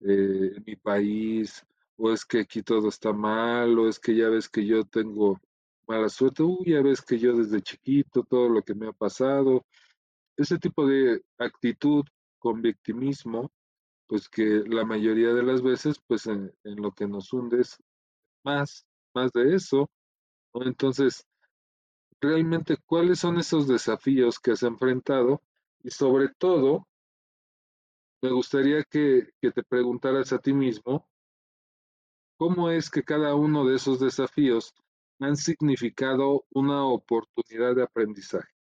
eh, 0.00 0.60
mi 0.64 0.76
país, 0.76 1.64
o 1.96 2.12
es 2.12 2.24
que 2.24 2.40
aquí 2.40 2.62
todo 2.62 2.88
está 2.88 3.12
mal, 3.12 3.78
o 3.78 3.88
es 3.88 3.98
que 3.98 4.14
ya 4.14 4.28
ves 4.28 4.48
que 4.48 4.64
yo 4.66 4.84
tengo 4.84 5.40
mala 5.86 6.08
suerte, 6.08 6.42
uy, 6.42 6.72
ya 6.72 6.82
ves 6.82 7.02
que 7.02 7.18
yo 7.18 7.34
desde 7.34 7.62
chiquito, 7.62 8.22
todo 8.22 8.48
lo 8.48 8.62
que 8.62 8.74
me 8.74 8.88
ha 8.88 8.92
pasado, 8.92 9.66
ese 10.36 10.58
tipo 10.58 10.86
de 10.86 11.22
actitud 11.38 12.04
con 12.38 12.62
victimismo 12.62 13.50
pues 14.10 14.28
que 14.28 14.64
la 14.66 14.84
mayoría 14.84 15.32
de 15.32 15.44
las 15.44 15.62
veces, 15.62 16.00
pues 16.08 16.26
en, 16.26 16.52
lo 16.64 16.90
que 16.90 17.06
nos 17.06 17.32
hunde 17.32 17.60
es 17.60 17.80
más, 18.42 18.84
más 19.14 19.30
de 19.30 19.54
eso. 19.54 19.88
Entonces, 20.52 21.24
realmente, 22.20 22.76
¿cuáles 22.86 23.20
son 23.20 23.38
esos 23.38 23.68
desafíos 23.68 24.40
que 24.40 24.50
has 24.50 24.64
enfrentado? 24.64 25.40
Y 25.84 25.90
sobre 25.90 26.28
todo, 26.36 26.88
me 28.20 28.32
gustaría 28.32 28.82
que, 28.82 29.28
que 29.40 29.52
te 29.52 29.62
preguntaras 29.62 30.32
a 30.32 30.40
ti 30.40 30.52
mismo, 30.52 31.08
¿cómo 32.36 32.68
es 32.68 32.90
que 32.90 33.04
cada 33.04 33.36
uno 33.36 33.64
de 33.64 33.76
esos 33.76 34.00
desafíos 34.00 34.74
han 35.20 35.36
significado 35.36 36.46
una 36.50 36.84
oportunidad 36.84 37.76
de 37.76 37.84
aprendizaje? 37.84 38.52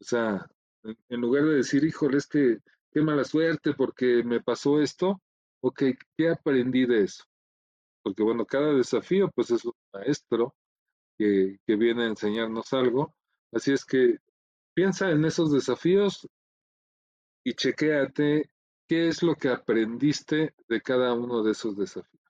O 0.00 0.04
sea, 0.04 0.48
en 0.82 1.20
lugar 1.20 1.44
de 1.44 1.56
decir, 1.56 1.84
híjole, 1.84 2.18
es 2.18 2.26
que 2.26 2.58
qué 2.92 3.02
mala 3.02 3.24
suerte 3.24 3.74
porque 3.74 4.22
me 4.24 4.40
pasó 4.40 4.80
esto. 4.80 5.20
Ok, 5.60 5.82
¿qué 6.16 6.28
aprendí 6.30 6.86
de 6.86 7.04
eso? 7.04 7.24
Porque 8.02 8.22
bueno, 8.22 8.46
cada 8.46 8.72
desafío 8.74 9.30
pues 9.34 9.50
es 9.50 9.64
un 9.64 9.72
maestro 9.92 10.54
que, 11.18 11.58
que 11.66 11.76
viene 11.76 12.04
a 12.04 12.08
enseñarnos 12.08 12.72
algo. 12.72 13.14
Así 13.52 13.72
es 13.72 13.84
que 13.84 14.18
piensa 14.74 15.10
en 15.10 15.24
esos 15.24 15.52
desafíos 15.52 16.28
y 17.44 17.54
chequéate 17.54 18.50
qué 18.86 19.08
es 19.08 19.22
lo 19.22 19.34
que 19.34 19.48
aprendiste 19.48 20.54
de 20.68 20.80
cada 20.80 21.12
uno 21.14 21.42
de 21.42 21.52
esos 21.52 21.76
desafíos. 21.76 22.22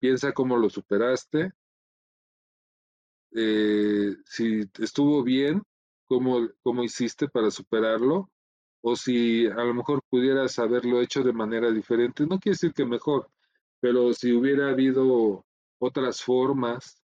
Piensa 0.00 0.32
cómo 0.32 0.56
lo 0.56 0.68
superaste, 0.68 1.52
eh, 3.34 4.14
si 4.26 4.68
estuvo 4.78 5.22
bien, 5.22 5.62
cómo, 6.12 6.46
cómo 6.62 6.84
hiciste 6.84 7.26
para 7.26 7.50
superarlo 7.50 8.30
o 8.82 8.94
si 8.96 9.46
a 9.46 9.64
lo 9.64 9.72
mejor 9.72 10.02
pudieras 10.10 10.58
haberlo 10.58 11.00
hecho 11.00 11.22
de 11.22 11.32
manera 11.32 11.70
diferente. 11.70 12.26
No 12.26 12.38
quiere 12.38 12.52
decir 12.52 12.74
que 12.74 12.84
mejor, 12.84 13.30
pero 13.80 14.12
si 14.12 14.30
hubiera 14.30 14.68
habido 14.68 15.46
otras 15.78 16.22
formas 16.22 17.02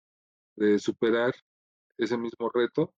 de 0.55 0.79
superar 0.79 1.33
ese 1.97 2.15
mismo 2.17 2.49
reto, 2.53 2.93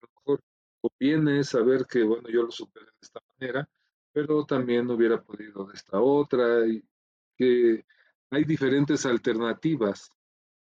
a 0.00 0.06
lo 0.06 0.12
mejor 0.16 0.40
conviene 0.80 1.44
saber 1.44 1.84
que, 1.84 2.02
bueno, 2.02 2.30
yo 2.30 2.44
lo 2.44 2.50
superé 2.50 2.86
de 2.86 2.92
esta 3.02 3.20
manera, 3.38 3.68
pero 4.10 4.46
también 4.46 4.90
hubiera 4.90 5.22
podido 5.22 5.66
de 5.66 5.74
esta 5.74 6.00
otra, 6.00 6.66
y 6.66 6.82
que 7.36 7.84
hay 8.30 8.44
diferentes 8.44 9.04
alternativas 9.04 10.10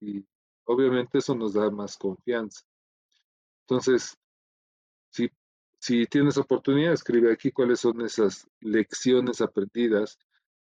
y 0.00 0.24
obviamente 0.64 1.18
eso 1.18 1.34
nos 1.34 1.54
da 1.54 1.70
más 1.72 1.96
confianza. 1.96 2.62
Entonces, 3.62 4.16
si 5.78 6.06
tienes 6.06 6.36
oportunidad, 6.38 6.92
escribe 6.92 7.32
aquí 7.32 7.52
cuáles 7.52 7.80
son 7.80 8.00
esas 8.00 8.48
lecciones 8.60 9.40
aprendidas, 9.40 10.18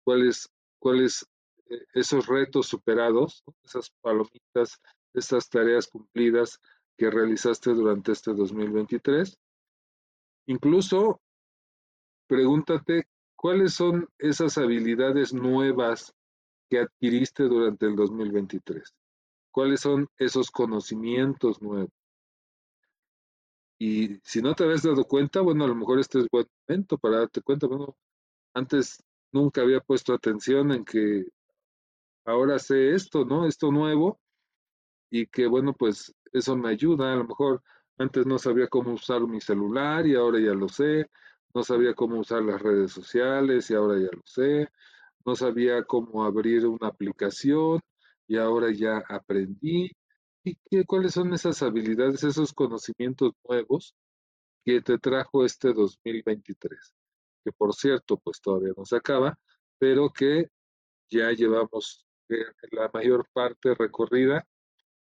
cuáles, 0.05 0.49
cuáles 0.79 1.27
eh, 1.71 1.85
esos 1.95 2.27
retos 2.27 2.67
superados, 2.67 3.45
esas 3.63 3.91
palomitas, 4.01 4.81
esas 5.15 5.49
tareas 5.49 5.87
cumplidas 5.89 6.59
que 6.97 7.11
realizaste 7.11 7.71
durante 7.71 8.13
este 8.13 8.33
2023. 8.33 9.39
Incluso 10.47 11.21
pregúntate 12.27 13.07
cuáles 13.37 13.75
son 13.75 14.09
esas 14.19 14.59
habilidades 14.59 15.33
nuevas 15.33 16.15
que 16.71 16.81
adquiriste 16.81 17.45
durante 17.45 17.87
el 17.87 17.97
2023. 17.97 18.95
¿Cuáles 19.51 19.81
son 19.81 20.09
esos 20.17 20.51
conocimientos 20.51 21.61
nuevos? 21.61 21.91
Y 23.85 24.21
si 24.23 24.41
no 24.41 24.55
te 24.55 24.63
habías 24.63 24.85
dado 24.85 25.05
cuenta, 25.05 25.41
bueno, 25.41 25.65
a 25.65 25.67
lo 25.67 25.75
mejor 25.75 25.99
este 25.99 26.21
es 26.21 26.29
buen 26.31 26.47
momento 26.69 26.99
para 26.99 27.19
darte 27.19 27.43
cuenta. 27.43 27.67
Bueno, 27.67 27.97
antes 28.55 29.03
nunca 29.33 29.63
había 29.63 29.81
puesto 29.81 30.15
atención 30.15 30.71
en 30.71 30.85
que 30.85 31.27
ahora 32.25 32.61
sé 32.61 32.95
esto, 32.95 33.25
¿no? 33.25 33.45
Esto 33.45 33.73
nuevo 33.73 34.21
y 35.11 35.27
que 35.27 35.49
bueno, 35.49 35.75
pues 35.75 36.15
eso 36.33 36.57
me 36.57 36.71
ayuda. 36.71 37.13
A 37.13 37.17
lo 37.17 37.25
mejor 37.25 37.63
antes 37.99 38.25
no 38.27 38.39
sabía 38.39 38.69
cómo 38.69 38.93
usar 38.93 39.23
mi 39.23 39.41
celular 39.41 40.07
y 40.07 40.15
ahora 40.15 40.39
ya 40.41 40.55
lo 40.55 40.69
sé. 40.69 41.11
No 41.55 41.65
sabía 41.65 41.95
cómo 41.95 42.21
usar 42.21 42.43
las 42.45 42.63
redes 42.63 42.93
sociales 42.93 43.71
y 43.71 43.75
ahora 43.75 43.99
ya 43.99 44.11
lo 44.17 44.23
sé. 44.25 44.69
No 45.27 45.35
sabía 45.37 45.85
cómo 45.85 46.25
abrir 46.25 46.67
una 46.67 46.89
aplicación 46.89 47.81
y 48.29 48.37
ahora 48.39 48.71
ya 48.73 48.99
aprendí. 49.09 49.91
¿Y 50.45 50.57
qué, 50.69 50.85
cuáles 50.85 51.15
son 51.15 51.33
esas 51.33 51.63
habilidades, 51.63 52.25
esos 52.25 52.53
conocimientos 52.53 53.33
nuevos 53.49 53.95
que 54.65 54.81
te 54.81 54.99
trajo 54.99 55.45
este 55.45 55.73
2023? 55.73 56.95
Que 57.45 57.53
por 57.53 57.75
cierto, 57.75 58.17
pues 58.19 58.41
todavía 58.41 58.73
no 58.77 58.85
se 58.85 58.97
acaba, 58.97 59.39
pero 59.79 60.11
que 60.13 60.49
ya 61.11 61.31
llevamos 61.31 62.07
eh, 62.29 62.45
la 62.73 62.91
mayor 62.93 63.29
parte 63.33 63.75
recorrida 63.75 64.47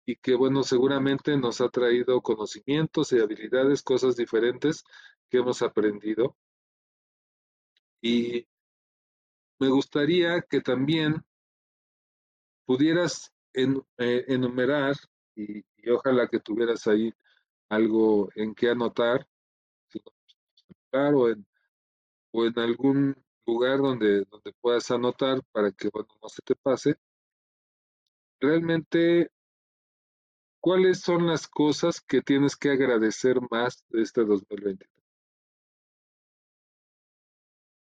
y 0.06 0.16
que 0.18 0.36
bueno, 0.36 0.62
seguramente 0.64 1.36
nos 1.38 1.62
ha 1.62 1.70
traído 1.70 2.22
conocimientos 2.22 3.12
y 3.12 3.20
habilidades, 3.20 3.82
cosas 3.82 4.16
diferentes 4.16 4.84
que 5.30 5.40
hemos 5.40 5.64
aprendido. 5.64 6.38
Y 8.02 8.48
me 9.60 9.70
gustaría 9.70 10.42
que 10.42 10.62
también 10.62 11.26
pudieras 12.66 13.32
eh, 13.54 14.26
enumerar 14.28 14.96
y, 15.36 15.64
ojalá 15.92 16.28
que 16.28 16.40
tuvieras 16.40 16.88
ahí 16.88 17.14
algo 17.70 18.30
en 18.36 18.56
que 18.56 18.70
anotar, 18.70 19.28
o 20.94 21.30
en, 21.30 21.46
o 22.32 22.46
en 22.46 22.60
algún 22.60 23.16
lugar 23.46 23.80
donde, 23.80 24.26
donde 24.26 24.54
puedas 24.62 24.90
anotar 24.92 25.42
para 25.52 25.72
que 25.72 25.90
bueno, 25.90 26.10
no 26.22 26.30
se 26.30 26.42
te 26.42 26.56
pase. 26.56 26.96
Realmente, 28.40 29.30
¿cuáles 30.60 31.02
son 31.02 31.28
las 31.28 31.48
cosas 31.48 32.02
que 32.02 32.22
tienes 32.22 32.56
que 32.56 32.72
agradecer 32.72 33.40
más 33.52 33.84
de 33.90 34.02
este 34.02 34.24
2023? 34.24 34.90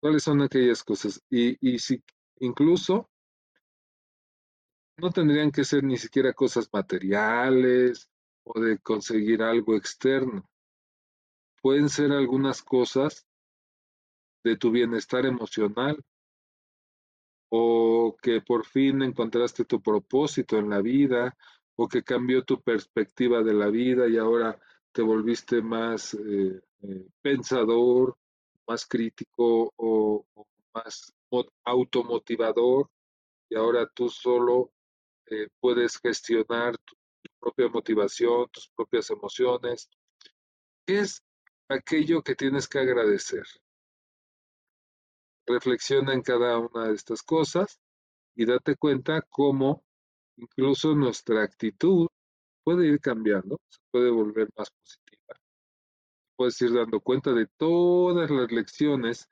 ¿Cuáles 0.01 0.23
son 0.23 0.43
aquellas 0.43 0.83
cosas? 0.83 1.21
Y, 1.31 1.57
y 1.61 1.79
si 1.79 2.03
incluso 2.41 3.09
no 4.97 5.11
tendrían 5.11 5.51
que 5.51 5.65
ser 5.65 5.83
ni 5.85 5.97
siquiera 5.97 6.33
cosas 6.33 6.69
materiales 6.73 8.09
o 8.45 8.61
de 8.61 8.79
conseguir 8.79 9.43
algo 9.43 9.77
externo. 9.77 10.49
Pueden 11.61 11.89
ser 11.89 12.13
algunas 12.13 12.63
cosas 12.63 13.27
de 14.45 14.57
tu 14.57 14.71
bienestar 14.71 15.25
emocional 15.25 16.05
o 17.49 18.17
que 18.21 18.41
por 18.41 18.67
fin 18.67 19.03
encontraste 19.03 19.65
tu 19.65 19.81
propósito 19.81 20.59
en 20.59 20.69
la 20.69 20.81
vida 20.81 21.37
o 21.77 21.89
que 21.89 22.03
cambió 22.03 22.45
tu 22.45 22.61
perspectiva 22.61 23.43
de 23.43 23.55
la 23.55 23.69
vida 23.69 24.09
y 24.09 24.19
ahora 24.19 24.61
te 24.93 25.03
volviste 25.03 25.63
más 25.63 26.15
eh, 26.15 26.61
eh, 26.83 27.07
pensador, 27.23 28.17
más 28.67 28.87
crítico 28.87 29.73
o, 29.77 30.27
o 30.35 30.47
más 30.75 31.13
automotivador 31.65 32.91
y 33.49 33.57
ahora 33.57 33.89
tú 33.89 34.09
solo 34.09 34.71
eh, 35.31 35.49
puedes 35.61 35.99
gestionar 35.99 36.77
tu, 36.79 36.97
propia 37.41 37.69
motivación, 37.69 38.49
tus 38.51 38.69
propias 38.75 39.11
emociones. 39.11 39.89
¿Qué 40.87 41.01
es 41.01 41.23
aquello 41.69 42.23
que 42.23 42.35
tienes 42.35 42.69
que 42.69 42.79
agradecer? 42.79 43.45
Reflexiona 45.47 46.15
en 46.15 46.23
cada 46.23 46.59
una 46.59 46.89
de 46.89 46.95
estas 46.95 47.23
cosas 47.23 47.79
y 48.35 48.47
date 48.47 48.77
cuenta 48.77 49.23
cómo 49.29 49.85
incluso 50.37 50.95
nuestra 50.95 51.43
actitud 51.43 52.09
puede 52.65 52.87
ir 52.87 53.01
cambiando, 53.01 53.61
se 53.69 53.81
puede 53.91 54.11
volver 54.11 54.49
más 54.57 54.71
positiva. 54.71 55.41
Puedes 56.37 56.61
ir 56.63 56.73
dando 56.73 57.01
cuenta 57.01 57.33
de 57.33 57.47
todas 57.59 58.31
las 58.31 58.51
lecciones 58.51 59.29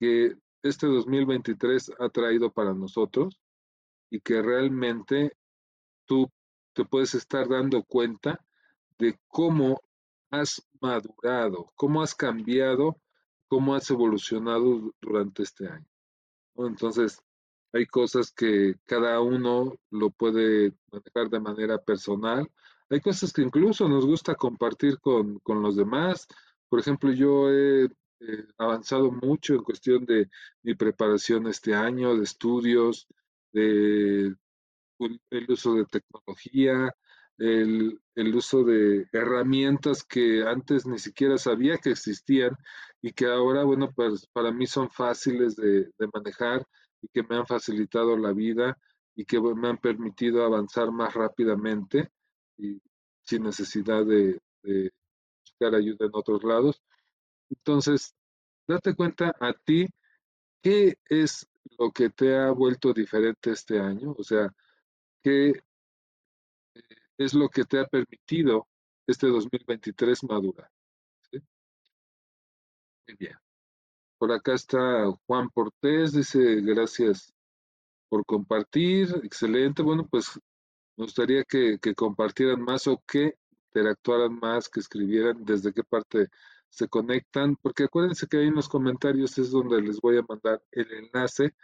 que 0.00 0.36
este 0.62 0.86
2023 0.86 1.92
ha 1.98 2.08
traído 2.08 2.52
para 2.52 2.72
nosotros 2.72 3.38
y 4.10 4.20
que 4.20 4.42
realmente 4.42 5.36
tú 6.06 6.30
te 6.72 6.84
puedes 6.84 7.14
estar 7.14 7.48
dando 7.48 7.82
cuenta 7.82 8.44
de 8.98 9.18
cómo 9.28 9.80
has 10.30 10.62
madurado, 10.80 11.72
cómo 11.74 12.02
has 12.02 12.14
cambiado, 12.14 13.00
cómo 13.48 13.74
has 13.74 13.90
evolucionado 13.90 14.92
durante 15.00 15.42
este 15.42 15.68
año. 15.68 15.86
Entonces, 16.56 17.22
hay 17.72 17.86
cosas 17.86 18.32
que 18.32 18.74
cada 18.86 19.20
uno 19.20 19.78
lo 19.90 20.10
puede 20.10 20.72
manejar 20.90 21.30
de 21.30 21.40
manera 21.40 21.78
personal. 21.78 22.50
Hay 22.90 23.00
cosas 23.00 23.32
que 23.32 23.42
incluso 23.42 23.88
nos 23.88 24.06
gusta 24.06 24.34
compartir 24.34 24.98
con, 25.00 25.40
los 25.44 25.76
demás. 25.76 26.26
Por 26.68 26.80
ejemplo, 26.80 27.12
yo 27.12 27.50
he 27.50 27.88
avanzado 28.56 29.10
mucho 29.12 29.54
en 29.54 29.62
cuestión 29.62 30.04
de 30.06 30.28
mi 30.62 30.74
preparación 30.74 31.46
este 31.46 31.74
año, 31.74 32.16
de 32.16 32.24
estudios, 32.24 33.06
de 33.52 34.34
el 35.30 35.46
uso 35.48 35.74
de 35.74 35.84
tecnología, 35.86 36.94
el, 37.38 38.00
uso 38.34 38.64
de 38.64 39.06
herramientas 39.12 40.02
que 40.02 40.42
antes 40.42 40.86
ni 40.86 40.98
siquiera 40.98 41.38
sabía 41.38 41.78
que 41.78 41.90
existían 41.90 42.56
y 43.00 43.12
que 43.12 43.26
ahora, 43.26 43.64
bueno, 43.64 43.90
pues 43.94 44.26
para 44.32 44.50
mí 44.50 44.66
son 44.66 44.90
fáciles 44.90 45.54
de, 45.56 45.88
manejar 46.12 46.66
y 47.00 47.08
que 47.08 47.22
me 47.22 47.36
han 47.36 47.46
facilitado 47.46 48.16
la 48.16 48.32
vida 48.32 48.76
y 49.14 49.24
que 49.24 49.40
me 49.40 49.68
han 49.68 49.78
permitido 49.78 50.44
avanzar 50.44 50.90
más 50.90 51.14
rápidamente 51.14 52.10
y 52.56 52.80
sin 53.22 53.44
necesidad 53.44 54.04
de, 54.04 54.40
de 54.62 54.90
buscar 55.44 55.74
ayuda 55.74 56.06
en 56.06 56.10
otros 56.12 56.42
lados. 56.42 56.82
Entonces, 57.50 58.14
date 58.66 58.94
cuenta 58.94 59.34
a 59.40 59.52
ti 59.52 59.86
qué 60.60 60.98
es 61.08 61.48
lo 61.78 61.90
que 61.90 62.10
te 62.10 62.36
ha 62.36 62.50
vuelto 62.50 62.92
diferente 62.92 63.50
este 63.50 63.78
año, 63.80 64.14
o 64.16 64.22
sea, 64.22 64.52
qué 65.22 65.60
es 67.18 67.34
lo 67.34 67.48
que 67.48 67.64
te 67.64 67.80
ha 67.80 67.86
permitido 67.86 68.68
este 69.06 69.26
2023 69.26 70.24
madurar. 70.24 70.70
Muy 71.32 73.16
bien. 73.18 73.36
Por 74.18 74.32
acá 74.32 74.54
está 74.54 75.06
Juan 75.26 75.48
Portés, 75.50 76.12
dice 76.12 76.60
gracias 76.60 77.32
por 78.08 78.24
compartir, 78.24 79.08
excelente. 79.22 79.82
Bueno, 79.82 80.06
pues 80.08 80.38
me 80.96 81.04
gustaría 81.04 81.44
que, 81.44 81.78
que 81.78 81.94
compartieran 81.94 82.62
más 82.62 82.86
o 82.86 83.02
que 83.06 83.34
interactuaran 83.68 84.38
más, 84.40 84.68
que 84.68 84.80
escribieran 84.80 85.44
desde 85.44 85.72
qué 85.72 85.84
parte 85.84 86.28
se 86.68 86.88
conectan, 86.88 87.56
porque 87.56 87.84
acuérdense 87.84 88.26
que 88.26 88.38
ahí 88.38 88.46
en 88.46 88.54
los 88.54 88.68
comentarios 88.68 89.38
es 89.38 89.50
donde 89.50 89.80
les 89.82 90.00
voy 90.00 90.18
a 90.18 90.24
mandar 90.28 90.62
el 90.72 90.90
enlace 90.92 91.54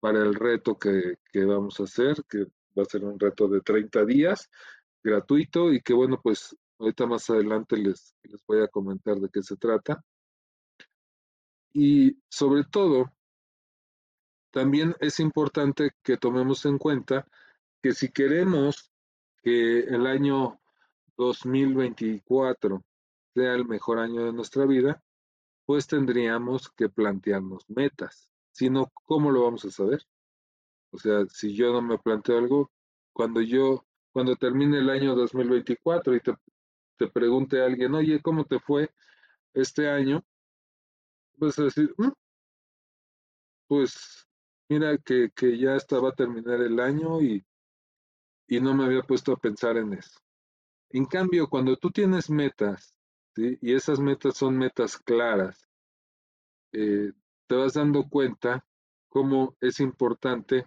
para 0.00 0.20
el 0.20 0.34
reto 0.34 0.78
que, 0.78 1.16
que 1.32 1.44
vamos 1.44 1.78
a 1.80 1.84
hacer, 1.84 2.22
que 2.28 2.44
va 2.78 2.82
a 2.82 2.86
ser 2.86 3.04
un 3.04 3.18
reto 3.18 3.48
de 3.48 3.60
30 3.60 4.04
días, 4.04 4.50
gratuito, 5.02 5.72
y 5.72 5.80
que 5.80 5.92
bueno, 5.92 6.20
pues 6.22 6.56
ahorita 6.78 7.06
más 7.06 7.28
adelante 7.30 7.76
les, 7.76 8.14
les 8.22 8.44
voy 8.46 8.62
a 8.62 8.68
comentar 8.68 9.16
de 9.16 9.28
qué 9.28 9.42
se 9.42 9.56
trata. 9.56 10.02
Y 11.72 12.18
sobre 12.28 12.64
todo, 12.64 13.12
también 14.50 14.94
es 15.00 15.20
importante 15.20 15.92
que 16.02 16.16
tomemos 16.16 16.66
en 16.66 16.78
cuenta 16.78 17.26
que 17.82 17.92
si 17.92 18.10
queremos 18.10 18.92
que 19.42 19.80
el 19.80 20.06
año 20.06 20.60
2024 21.16 22.84
sea 23.34 23.54
el 23.54 23.66
mejor 23.66 23.98
año 23.98 24.24
de 24.24 24.32
nuestra 24.32 24.66
vida, 24.66 25.02
pues 25.66 25.86
tendríamos 25.86 26.70
que 26.70 26.88
plantearnos 26.88 27.68
metas. 27.68 28.28
Si 28.50 28.68
no, 28.68 28.90
¿cómo 29.04 29.30
lo 29.30 29.44
vamos 29.44 29.64
a 29.64 29.70
saber? 29.70 30.02
O 30.90 30.98
sea, 30.98 31.24
si 31.26 31.54
yo 31.54 31.72
no 31.72 31.82
me 31.82 31.98
planteo 31.98 32.38
algo, 32.38 32.70
cuando 33.12 33.40
yo, 33.40 33.84
cuando 34.12 34.36
termine 34.36 34.78
el 34.78 34.90
año 34.90 35.14
2024 35.14 36.14
y 36.14 36.20
te, 36.20 36.34
te 36.98 37.08
pregunte 37.08 37.62
a 37.62 37.66
alguien, 37.66 37.94
oye, 37.94 38.20
¿cómo 38.20 38.44
te 38.44 38.58
fue? 38.58 38.90
este 39.54 39.88
año, 39.88 40.24
vas 41.36 41.58
a 41.58 41.64
decir, 41.64 41.94
mm, 41.98 42.12
pues 43.66 44.26
mira 44.68 44.96
que, 44.98 45.30
que 45.34 45.58
ya 45.58 45.76
estaba 45.76 46.10
a 46.10 46.14
terminar 46.14 46.60
el 46.60 46.78
año 46.80 47.20
y, 47.20 47.44
y 48.48 48.60
no 48.60 48.74
me 48.74 48.84
había 48.84 49.02
puesto 49.02 49.32
a 49.32 49.36
pensar 49.36 49.76
en 49.76 49.94
eso. 49.94 50.18
En 50.90 51.06
cambio, 51.06 51.48
cuando 51.48 51.76
tú 51.76 51.90
tienes 51.90 52.30
metas, 52.30 52.94
y 53.36 53.74
esas 53.74 53.98
metas 53.98 54.36
son 54.36 54.58
metas 54.58 54.98
claras, 54.98 55.68
eh, 56.72 57.12
te 57.46 57.54
vas 57.54 57.74
dando 57.74 58.08
cuenta 58.08 58.64
cómo 59.08 59.56
es 59.60 59.80
importante 59.80 60.66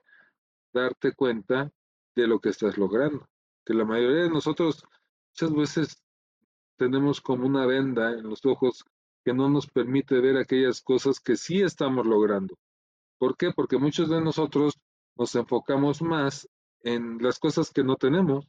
darte 0.74 1.14
cuenta 1.14 1.72
de 2.16 2.28
lo 2.28 2.40
que 2.40 2.50
estás 2.50 2.78
logrando. 2.78 3.28
Que 3.66 3.74
la 3.74 3.86
mayoría 3.86 4.24
de 4.24 4.30
nosotros 4.30 4.86
muchas 5.32 5.56
veces 5.56 6.04
tenemos 6.78 7.22
como 7.22 7.46
una 7.46 7.66
venda 7.66 8.12
en 8.12 8.30
los 8.30 8.46
ojos 8.46 8.86
que 9.24 9.34
no 9.34 9.50
nos 9.50 9.68
permite 9.68 10.20
ver 10.20 10.38
aquellas 10.38 10.82
cosas 10.82 11.20
que 11.20 11.36
sí 11.36 11.62
estamos 11.62 12.06
logrando. 12.06 12.56
¿Por 13.18 13.36
qué? 13.38 13.52
Porque 13.52 13.78
muchos 13.78 14.10
de 14.10 14.22
nosotros 14.22 14.78
nos 15.16 15.34
enfocamos 15.36 16.02
más 16.02 16.48
en 16.82 17.18
las 17.22 17.40
cosas 17.40 17.72
que 17.72 17.84
no 17.84 17.96
tenemos, 17.96 18.48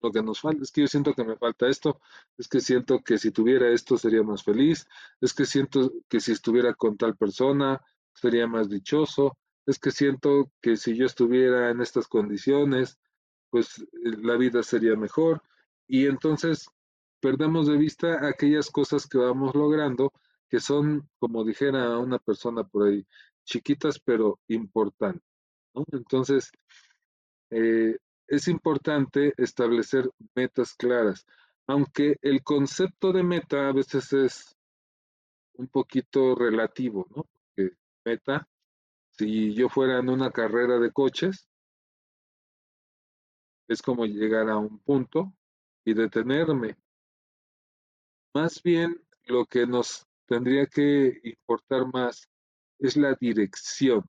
lo 0.00 0.10
que 0.10 0.22
nos 0.22 0.40
falta. 0.40 0.62
Es 0.62 0.70
que 0.70 0.82
yo 0.82 0.86
siento 0.86 1.14
que 1.14 1.24
me 1.24 1.36
falta 1.36 1.68
esto, 1.68 2.00
es 2.38 2.48
que 2.48 2.60
siento 2.60 3.00
que 3.00 3.18
si 3.18 3.30
tuviera 3.30 3.68
esto 3.70 3.96
sería 3.96 4.22
más 4.22 4.42
feliz, 4.42 4.86
es 5.20 5.34
que 5.34 5.44
siento 5.44 5.92
que 6.08 6.20
si 6.20 6.32
estuviera 6.32 6.74
con 6.74 6.96
tal 6.96 7.16
persona 7.16 7.80
sería 8.14 8.46
más 8.46 8.68
dichoso, 8.68 9.36
es 9.66 9.78
que 9.78 9.90
siento 9.90 10.50
que 10.60 10.76
si 10.76 10.96
yo 10.96 11.06
estuviera 11.06 11.70
en 11.70 11.80
estas 11.80 12.08
condiciones, 12.08 12.98
pues 13.50 13.78
eh, 13.78 14.16
la 14.22 14.36
vida 14.36 14.62
sería 14.62 14.96
mejor. 14.96 15.42
Y 15.86 16.06
entonces 16.06 16.68
perdemos 17.20 17.66
de 17.66 17.76
vista 17.76 18.26
aquellas 18.26 18.70
cosas 18.70 19.06
que 19.06 19.18
vamos 19.18 19.54
logrando, 19.54 20.12
que 20.48 20.60
son, 20.60 21.08
como 21.18 21.44
dijera 21.44 21.98
una 21.98 22.18
persona 22.18 22.64
por 22.64 22.88
ahí, 22.88 23.06
chiquitas 23.44 23.98
pero 24.00 24.40
importantes. 24.48 25.22
Entonces, 25.92 26.50
eh, 27.50 27.96
es 28.30 28.46
importante 28.46 29.34
establecer 29.36 30.08
metas 30.36 30.74
claras, 30.74 31.26
aunque 31.66 32.16
el 32.22 32.44
concepto 32.44 33.12
de 33.12 33.24
meta 33.24 33.68
a 33.68 33.72
veces 33.72 34.12
es 34.12 34.56
un 35.54 35.66
poquito 35.66 36.36
relativo, 36.36 37.08
¿no? 37.10 37.24
Porque 37.24 37.76
meta, 38.04 38.48
si 39.10 39.52
yo 39.52 39.68
fuera 39.68 39.98
en 39.98 40.08
una 40.08 40.30
carrera 40.30 40.78
de 40.78 40.92
coches, 40.92 41.48
es 43.66 43.82
como 43.82 44.06
llegar 44.06 44.48
a 44.48 44.58
un 44.58 44.78
punto 44.78 45.34
y 45.84 45.92
detenerme. 45.94 46.76
Más 48.32 48.62
bien, 48.62 49.04
lo 49.24 49.44
que 49.44 49.66
nos 49.66 50.06
tendría 50.26 50.66
que 50.66 51.20
importar 51.24 51.92
más 51.92 52.28
es 52.78 52.96
la 52.96 53.16
dirección. 53.20 54.04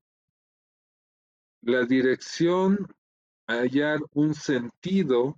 La 1.64 1.86
dirección 1.86 2.88
hallar 3.60 4.00
un 4.14 4.34
sentido 4.34 5.38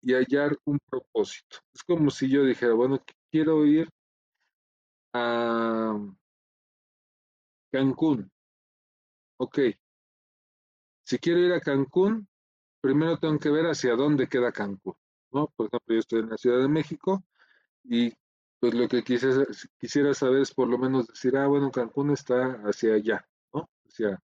y 0.00 0.14
hallar 0.14 0.58
un 0.64 0.78
propósito. 0.88 1.58
Es 1.74 1.82
como 1.82 2.10
si 2.10 2.28
yo 2.28 2.44
dijera, 2.44 2.74
bueno, 2.74 3.02
quiero 3.30 3.64
ir 3.64 3.88
a 5.12 5.98
Cancún. 7.72 8.30
Ok. 9.38 9.58
Si 11.04 11.18
quiero 11.18 11.40
ir 11.40 11.52
a 11.52 11.60
Cancún, 11.60 12.28
primero 12.80 13.18
tengo 13.18 13.38
que 13.38 13.50
ver 13.50 13.66
hacia 13.66 13.94
dónde 13.94 14.28
queda 14.28 14.52
Cancún. 14.52 14.94
¿no? 15.32 15.48
Por 15.56 15.66
ejemplo, 15.66 15.94
yo 15.94 16.00
estoy 16.00 16.20
en 16.20 16.30
la 16.30 16.36
Ciudad 16.36 16.60
de 16.60 16.68
México 16.68 17.24
y 17.82 18.12
pues 18.60 18.74
lo 18.74 18.88
que 18.88 19.02
quisiera, 19.02 19.44
quisiera 19.78 20.14
saber 20.14 20.42
es 20.42 20.54
por 20.54 20.68
lo 20.68 20.78
menos 20.78 21.06
decir, 21.08 21.36
ah, 21.36 21.46
bueno, 21.46 21.70
Cancún 21.70 22.12
está 22.12 22.52
hacia 22.64 22.94
allá, 22.94 23.26
¿no? 23.52 23.68
Hacia, 23.86 24.22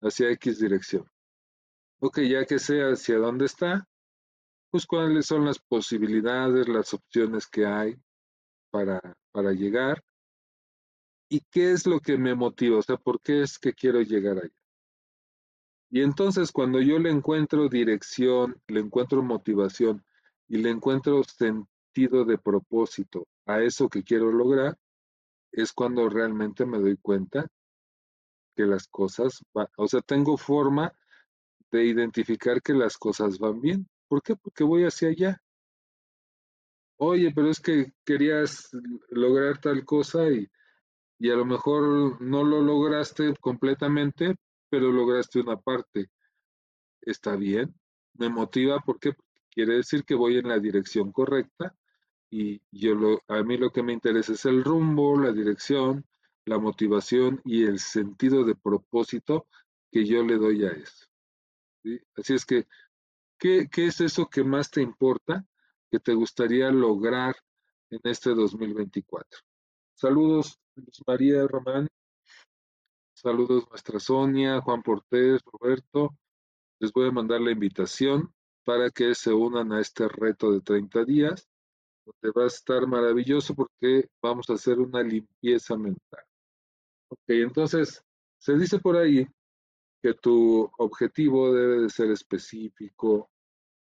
hacia 0.00 0.30
X 0.30 0.60
dirección. 0.60 1.11
Ok, 2.04 2.18
ya 2.22 2.44
que 2.44 2.58
sé 2.58 2.80
hacia 2.80 3.16
dónde 3.18 3.44
está, 3.44 3.88
pues 4.72 4.86
cuáles 4.86 5.24
son 5.24 5.44
las 5.44 5.60
posibilidades, 5.60 6.66
las 6.66 6.92
opciones 6.94 7.46
que 7.46 7.64
hay 7.64 7.94
para, 8.72 9.00
para 9.30 9.52
llegar 9.52 10.02
y 11.28 11.42
qué 11.48 11.70
es 11.70 11.86
lo 11.86 12.00
que 12.00 12.18
me 12.18 12.34
motiva, 12.34 12.78
o 12.78 12.82
sea, 12.82 12.96
por 12.96 13.20
qué 13.20 13.42
es 13.42 13.56
que 13.56 13.72
quiero 13.72 14.00
llegar 14.00 14.38
allá. 14.38 14.54
Y 15.90 16.02
entonces 16.02 16.50
cuando 16.50 16.80
yo 16.80 16.98
le 16.98 17.10
encuentro 17.10 17.68
dirección, 17.68 18.60
le 18.66 18.80
encuentro 18.80 19.22
motivación 19.22 20.04
y 20.48 20.56
le 20.56 20.70
encuentro 20.70 21.22
sentido 21.22 22.24
de 22.24 22.36
propósito 22.36 23.28
a 23.46 23.62
eso 23.62 23.88
que 23.88 24.02
quiero 24.02 24.32
lograr, 24.32 24.76
es 25.52 25.72
cuando 25.72 26.08
realmente 26.08 26.66
me 26.66 26.80
doy 26.80 26.96
cuenta 26.96 27.46
que 28.56 28.64
las 28.64 28.88
cosas, 28.88 29.44
o 29.76 29.86
sea, 29.86 30.00
tengo 30.00 30.36
forma 30.36 30.92
de 31.72 31.84
identificar 31.84 32.62
que 32.62 32.74
las 32.74 32.96
cosas 32.98 33.38
van 33.38 33.60
bien. 33.60 33.88
¿Por 34.06 34.22
qué? 34.22 34.36
Porque 34.36 34.62
voy 34.62 34.84
hacia 34.84 35.08
allá. 35.08 35.42
Oye, 36.98 37.32
pero 37.34 37.50
es 37.50 37.58
que 37.58 37.92
querías 38.04 38.68
lograr 39.08 39.58
tal 39.58 39.84
cosa 39.84 40.28
y, 40.28 40.46
y 41.18 41.30
a 41.30 41.34
lo 41.34 41.44
mejor 41.44 42.20
no 42.20 42.44
lo 42.44 42.60
lograste 42.60 43.34
completamente, 43.40 44.36
pero 44.68 44.92
lograste 44.92 45.40
una 45.40 45.56
parte. 45.56 46.10
Está 47.00 47.34
bien, 47.34 47.74
me 48.14 48.28
motiva 48.28 48.78
porque 48.84 49.14
quiere 49.50 49.76
decir 49.76 50.04
que 50.04 50.14
voy 50.14 50.36
en 50.38 50.48
la 50.48 50.58
dirección 50.58 51.10
correcta 51.10 51.74
y 52.30 52.62
yo 52.70 52.94
lo, 52.94 53.20
a 53.28 53.42
mí 53.42 53.56
lo 53.56 53.70
que 53.70 53.82
me 53.82 53.92
interesa 53.92 54.34
es 54.34 54.44
el 54.44 54.62
rumbo, 54.62 55.18
la 55.18 55.32
dirección, 55.32 56.06
la 56.44 56.58
motivación 56.58 57.40
y 57.44 57.64
el 57.64 57.78
sentido 57.78 58.44
de 58.44 58.54
propósito 58.54 59.46
que 59.90 60.04
yo 60.04 60.22
le 60.22 60.36
doy 60.36 60.64
a 60.64 60.70
eso. 60.70 61.11
Así 62.16 62.34
es 62.34 62.46
que, 62.46 62.66
¿qué, 63.38 63.68
es 63.76 64.00
eso 64.00 64.28
que 64.28 64.44
más 64.44 64.70
te 64.70 64.82
importa, 64.82 65.44
que 65.90 65.98
te 65.98 66.14
gustaría 66.14 66.70
lograr 66.70 67.34
en 67.90 68.00
este 68.04 68.30
2024? 68.30 69.40
Saludos, 69.94 70.58
María 71.06 71.46
Román. 71.46 71.88
Saludos, 73.14 73.68
nuestra 73.70 74.00
Sonia, 74.00 74.60
Juan 74.60 74.82
Portés, 74.82 75.40
Roberto. 75.44 76.16
Les 76.78 76.92
voy 76.92 77.08
a 77.08 77.12
mandar 77.12 77.40
la 77.40 77.52
invitación 77.52 78.32
para 78.64 78.90
que 78.90 79.14
se 79.14 79.32
unan 79.32 79.72
a 79.72 79.80
este 79.80 80.08
reto 80.08 80.52
de 80.52 80.60
30 80.60 81.04
días, 81.04 81.48
donde 82.04 82.38
va 82.38 82.44
a 82.44 82.48
estar 82.48 82.86
maravilloso 82.86 83.54
porque 83.54 84.08
vamos 84.20 84.48
a 84.50 84.54
hacer 84.54 84.78
una 84.78 85.02
limpieza 85.02 85.76
mental. 85.76 86.24
Ok, 87.08 87.28
entonces, 87.28 88.04
se 88.38 88.56
dice 88.56 88.78
por 88.78 88.96
ahí 88.96 89.26
que 90.02 90.14
tu 90.14 90.68
objetivo 90.78 91.54
debe 91.54 91.82
de 91.82 91.88
ser 91.88 92.10
específico, 92.10 93.30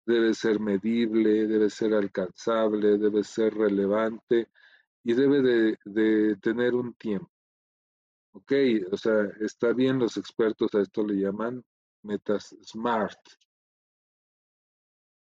debe 0.05 0.33
ser 0.33 0.61
medible, 0.61 1.45
debe 1.45 1.69
ser 1.69 1.93
alcanzable, 1.93 2.97
debe 2.97 3.23
ser 3.23 3.53
relevante 3.53 4.49
y 5.03 5.13
debe 5.13 5.77
de, 5.83 6.37
tener 6.37 6.73
un 6.73 6.93
tiempo. 6.93 7.29
Ok, 8.31 8.51
o 8.91 8.97
sea, 8.97 9.29
está 9.41 9.73
bien, 9.73 9.99
los 9.99 10.17
expertos 10.17 10.73
a 10.73 10.81
esto 10.81 11.05
le 11.05 11.15
llaman 11.15 11.63
metas 12.03 12.55
SMART. 12.61 13.19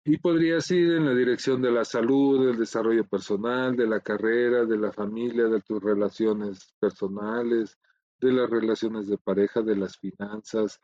Y 0.04 0.18
podrías 0.18 0.68
ir 0.72 0.94
en 0.94 1.04
la 1.04 1.14
dirección 1.14 1.62
de 1.62 1.70
la 1.70 1.84
salud, 1.84 2.44
del 2.46 2.58
desarrollo 2.58 3.04
personal, 3.06 3.76
de 3.76 3.86
la 3.86 4.00
carrera, 4.00 4.64
de 4.64 4.78
la 4.78 4.92
familia, 4.92 5.44
de 5.44 5.60
tus 5.60 5.80
relaciones 5.80 6.74
personales, 6.80 7.78
de 8.22 8.32
las 8.32 8.48
relaciones 8.48 9.08
de 9.08 9.18
pareja, 9.18 9.62
de 9.62 9.76
las 9.76 9.98
finanzas, 9.98 10.80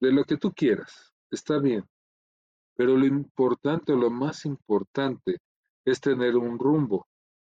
de 0.00 0.12
lo 0.12 0.24
que 0.24 0.36
tú 0.36 0.52
quieras. 0.52 1.14
Está 1.30 1.58
bien. 1.58 1.88
Pero 2.74 2.96
lo 2.96 3.06
importante, 3.06 3.94
lo 3.94 4.10
más 4.10 4.44
importante, 4.44 5.38
es 5.84 6.00
tener 6.00 6.36
un 6.36 6.58
rumbo 6.58 7.06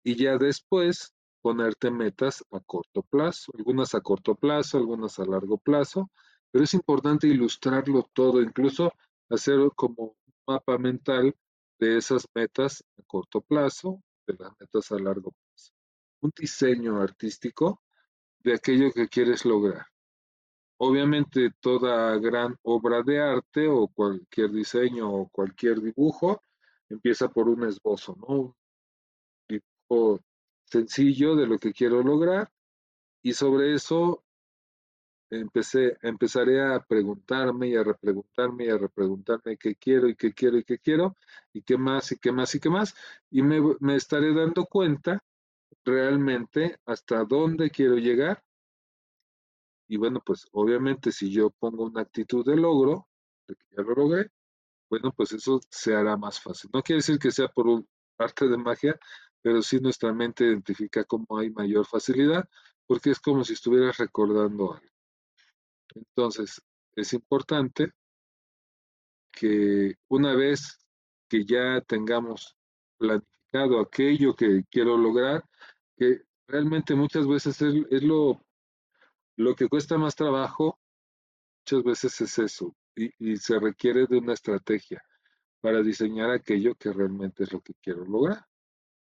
y 0.02 0.16
ya 0.16 0.36
después 0.36 1.14
ponerte 1.40 1.90
metas 1.90 2.44
a 2.52 2.60
corto 2.60 3.02
plazo, 3.02 3.52
algunas 3.56 3.94
a 3.94 4.00
corto 4.00 4.34
plazo, 4.34 4.78
algunas 4.78 5.18
a 5.18 5.24
largo 5.24 5.58
plazo, 5.58 6.10
pero 6.50 6.64
es 6.64 6.74
importante 6.74 7.26
ilustrarlo 7.26 8.08
todo, 8.12 8.40
incluso 8.40 8.92
hacer 9.28 9.58
como 9.74 10.04
un 10.04 10.34
mapa 10.46 10.78
mental 10.78 11.34
de 11.78 11.96
esas 11.96 12.26
metas 12.34 12.84
a 12.98 13.02
corto 13.06 13.40
plazo, 13.40 14.02
de 14.26 14.36
las 14.38 14.52
metas 14.58 14.92
a 14.92 14.98
largo 14.98 15.32
plazo. 15.32 15.72
Un 16.22 16.32
diseño 16.36 17.00
artístico 17.00 17.82
de 18.44 18.54
aquello 18.54 18.92
que 18.92 19.09
quieres 19.09 19.44
lograr. 19.44 19.87
Obviamente 20.76 21.50
toda 21.61 22.16
gran 22.18 22.57
obra 22.62 23.02
de 23.02 23.20
arte 23.20 23.66
o 23.68 23.88
cualquier 23.88 24.50
diseño 24.50 25.11
o 25.11 25.28
cualquier 25.28 25.80
dibujo 25.80 26.42
empieza 26.90 27.28
por 27.28 27.48
un 27.48 27.64
esbozo, 27.64 28.16
¿no? 28.20 28.26
Un 28.26 28.54
dibujo 29.48 30.20
sencillo 30.64 31.37
de 31.37 31.46
lo 31.46 31.59
que 31.59 31.72
quiero 31.72 32.02
lograr 32.02 32.50
y 33.22 33.33
sobre 33.33 33.74
eso 33.74 34.24
empecé, 35.30 35.96
empezaré 36.02 36.61
a 36.62 36.80
preguntarme 36.80 37.68
y 37.68 37.76
a 37.76 37.83
repreguntarme 37.83 38.66
y 38.66 38.70
a 38.70 38.76
repreguntarme 38.76 39.57
qué 39.57 39.76
quiero 39.76 40.09
y 40.09 40.16
qué 40.16 40.33
quiero 40.35 40.59
y 40.59 40.64
qué 40.64 40.78
quiero 40.78 41.16
y 41.52 41.62
qué 41.62 41.78
más 41.78 42.12
y 42.12 42.18
qué 42.18 42.33
más 42.33 42.54
y 42.54 42.61
qué 42.61 42.68
más 42.68 42.94
y 43.30 43.42
me, 43.42 43.61
me 43.80 43.96
estaré 43.96 44.35
dando 44.35 44.66
cuenta 44.66 45.22
realmente 45.84 46.78
hasta 46.86 47.24
dónde 47.24 47.70
quiero 47.70 47.96
llegar. 47.96 48.42
Y 49.88 49.96
bueno, 49.96 50.20
pues 50.24 50.46
obviamente 50.52 51.12
si 51.12 51.30
yo 51.30 51.50
pongo 51.50 51.84
una 51.84 52.02
actitud 52.02 52.44
de 52.44 52.56
logro, 52.56 53.08
de 53.46 53.54
que 53.54 53.64
ya 53.76 53.82
lo 53.82 53.94
logré, 53.94 54.30
bueno, 54.88 55.12
pues 55.12 55.32
eso 55.32 55.60
se 55.70 55.94
hará 55.94 56.16
más 56.16 56.40
fácil. 56.40 56.70
No 56.72 56.82
quiere 56.82 56.98
decir 56.98 57.18
que 57.18 57.30
sea 57.30 57.48
por 57.48 57.66
un 57.66 57.86
arte 58.18 58.48
de 58.48 58.56
magia, 58.56 58.98
pero 59.42 59.60
sí 59.62 59.78
nuestra 59.80 60.12
mente 60.12 60.44
identifica 60.44 61.04
cómo 61.04 61.38
hay 61.38 61.50
mayor 61.50 61.86
facilidad, 61.86 62.48
porque 62.86 63.10
es 63.10 63.20
como 63.20 63.44
si 63.44 63.54
estuvieras 63.54 63.98
recordando 63.98 64.72
algo. 64.72 64.94
Entonces, 65.94 66.62
es 66.96 67.12
importante 67.12 67.92
que 69.32 69.96
una 70.08 70.34
vez 70.34 70.78
que 71.28 71.44
ya 71.44 71.80
tengamos 71.82 72.56
planificado 72.96 73.80
aquello 73.80 74.34
que 74.34 74.64
quiero 74.70 74.96
lograr, 74.96 75.44
que 75.96 76.22
realmente 76.46 76.94
muchas 76.94 77.26
veces 77.26 77.61
es, 77.62 78.02
lo, 78.02 78.40
lo 79.37 79.54
que 79.54 79.68
cuesta 79.68 79.98
más 79.98 80.14
trabajo, 80.14 80.78
muchas 81.61 81.85
veces 81.85 82.20
es 82.20 82.38
eso, 82.38 82.76
y, 82.94 83.37
se 83.37 83.59
requiere 83.59 84.07
de 84.07 84.18
una 84.18 84.35
estrategia 84.35 85.02
para 85.61 85.83
diseñar 85.83 86.30
aquello 86.30 86.74
que 86.74 86.92
realmente 86.92 87.44
es 87.44 87.52
lo 87.52 87.61
que 87.61 87.74
quiero 87.80 88.04
lograr. 88.04 88.44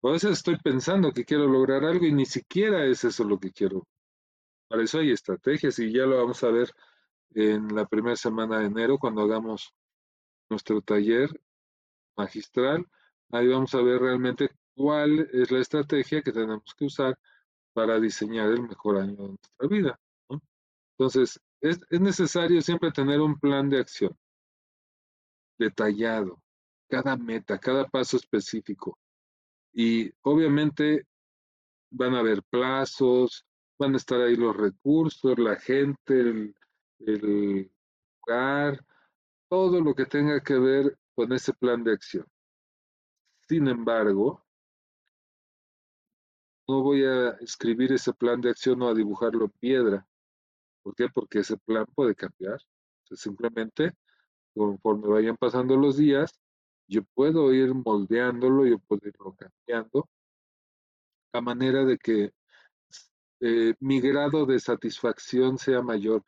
A 0.04 0.10
veces 0.10 0.32
estoy 0.32 0.58
pensando 0.58 1.12
que 1.12 1.26
quiero 1.26 1.48
lograr 1.48 1.84
algo 1.84 2.06
y 2.06 2.14
ni 2.14 2.26
siquiera 2.26 2.86
es 2.86 3.04
eso 3.04 3.24
lo 3.24 3.40
que 3.40 3.52
quiero. 3.52 3.88
Para 4.68 4.84
eso 4.84 5.00
hay 5.00 5.12
estrategias 5.12 5.80
y 5.80 5.92
ya 5.92 6.06
lo 6.06 6.18
vamos 6.18 6.44
a 6.44 6.52
ver 6.52 6.72
en 7.32 7.76
la 7.76 7.86
primera 7.86 8.16
semana 8.16 8.60
de 8.60 8.68
enero 8.68 8.98
cuando 8.98 9.22
hagamos 9.22 9.74
nuestro 10.50 10.82
taller 10.82 11.30
magistral. 12.16 12.86
Ahí 13.32 13.48
vamos 13.48 13.74
a 13.74 13.82
ver 13.82 14.00
realmente 14.00 14.52
cuál 14.76 15.30
es 15.32 15.52
la 15.52 15.60
estrategia 15.60 16.22
que 16.22 16.32
tenemos 16.32 16.74
que 16.76 16.86
usar 16.86 17.18
para 17.74 18.00
diseñar 18.00 18.50
el 18.50 18.62
mejor 18.62 18.98
año 18.98 19.16
de 19.16 19.28
nuestra 19.30 19.68
vida. 19.68 20.00
Entonces, 20.98 21.40
es, 21.62 21.80
es 21.90 22.00
necesario 22.02 22.62
siempre 22.62 22.92
tener 22.92 23.20
un 23.20 23.40
plan 23.40 23.70
de 23.70 23.80
acción 23.80 24.16
detallado, 25.58 26.42
cada 26.88 27.18
meta, 27.18 27.58
cada 27.58 27.86
paso 27.88 28.18
específico. 28.18 29.00
Y 29.74 30.12
obviamente 30.22 31.06
van 31.90 32.16
a 32.16 32.20
haber 32.20 32.44
plazos, 32.44 33.46
van 33.78 33.94
a 33.94 33.98
estar 33.98 34.22
ahí 34.22 34.36
los 34.36 34.56
recursos, 34.56 35.38
la 35.38 35.56
gente, 35.58 36.20
el, 36.20 36.56
el 37.00 37.72
lugar, 38.26 38.86
todo 39.50 39.82
lo 39.82 39.94
que 39.94 40.06
tenga 40.06 40.42
que 40.42 40.56
ver 40.56 40.98
con 41.14 41.32
ese 41.34 41.54
plan 41.54 41.84
de 41.84 41.94
acción. 41.94 42.26
Sin 43.48 43.68
embargo, 43.68 44.45
no 46.68 46.82
voy 46.82 47.04
a 47.06 47.30
escribir 47.42 47.94
ese 47.94 48.14
plan 48.14 48.42
de 48.42 48.50
acción 48.50 48.82
o 48.82 48.88
a 48.88 48.94
dibujarlo 48.94 49.46
en 49.46 49.52
piedra. 49.52 50.08
¿Por 50.84 50.96
qué? 50.96 51.10
Porque 51.10 51.40
ese 51.40 51.58
plan 51.58 51.86
puede 51.96 52.16
cambiar. 52.16 52.60
simplemente, 53.12 53.94
conforme 54.56 55.08
vayan 55.08 55.38
pasando 55.38 55.76
los 55.78 55.98
días, 55.98 56.40
yo 56.88 57.04
puedo 57.14 57.54
ir 57.54 57.74
moldeándolo, 57.74 58.66
yo 58.66 58.80
puedo 58.80 59.08
irlo 59.08 59.36
cambiando, 59.36 60.10
a 61.34 61.42
manera 61.42 61.86
de 61.86 61.98
que 61.98 62.32
eh, 63.42 63.74
mi 63.80 64.00
grado 64.02 64.46
de 64.46 64.60
satisfacción 64.60 65.58
sea 65.58 65.82
mayor. 65.82 66.24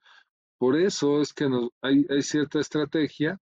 Por 0.57 0.75
eso 0.75 1.21
es 1.21 1.33
que 1.33 1.47
hay, 1.81 2.05
hay 2.09 2.21
cierta 2.21 2.59
estrategia 2.59 3.39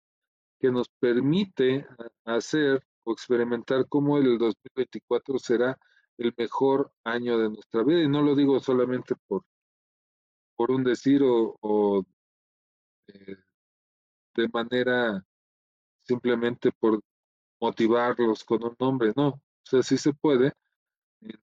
que 0.59 0.71
nos 0.71 0.89
permite 0.99 1.85
hacer 2.25 2.83
o 3.03 3.13
experimentar 3.13 3.87
cómo 3.87 4.17
el 4.17 4.37
2024 4.37 5.37
será 5.39 5.77
el 6.17 6.33
mejor 6.37 6.91
año 7.03 7.37
de 7.37 7.49
nuestra 7.49 7.83
vida. 7.83 8.01
Y 8.01 8.07
no 8.07 8.21
lo 8.21 8.35
digo 8.35 8.59
solamente 8.59 9.15
por, 9.27 9.43
por 10.55 10.71
un 10.71 10.83
decir 10.83 11.21
o, 11.23 12.05
eh, 13.07 13.37
de 14.35 14.49
manera 14.49 15.23
simplemente 16.03 16.71
por 16.71 17.01
motivarlos 17.61 18.43
con 18.43 18.63
un 18.63 18.75
nombre, 18.79 19.13
no. 19.15 19.27
O 19.29 19.41
sea, 19.63 19.81
sí 19.83 19.97
se 19.97 20.13
puede 20.13 20.53
en, 21.21 21.39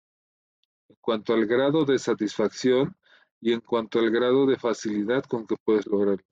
cuanto 1.00 1.32
al 1.32 1.46
grado 1.46 1.84
de 1.84 1.98
satisfacción 1.98 2.94
y 3.40 3.52
en 3.52 3.60
cuanto 3.60 3.98
al 3.98 4.10
grado 4.10 4.46
de 4.46 4.58
facilidad 4.58 5.24
con 5.24 5.46
que 5.46 5.56
puedes 5.64 5.86
lograrlo. 5.86 6.24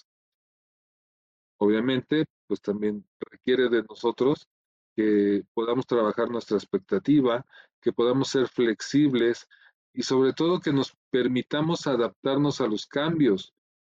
Obviamente, 1.59 2.27
pues 2.46 2.61
también 2.61 3.05
requiere 3.18 3.68
de 3.68 3.83
nosotros 3.88 4.46
que 4.94 5.44
podamos 5.55 5.87
trabajar 5.87 6.29
nuestra 6.29 6.57
expectativa, 6.57 7.44
que 7.80 7.92
podamos 7.92 8.28
ser 8.28 8.48
flexibles 8.48 9.46
y 9.92 10.02
sobre 10.02 10.32
todo 10.32 10.60
que 10.60 10.72
nos 10.72 10.96
permitamos 11.10 11.86
adaptarnos 11.86 12.60
a 12.60 12.66
los 12.66 12.86
cambios, 12.86 13.54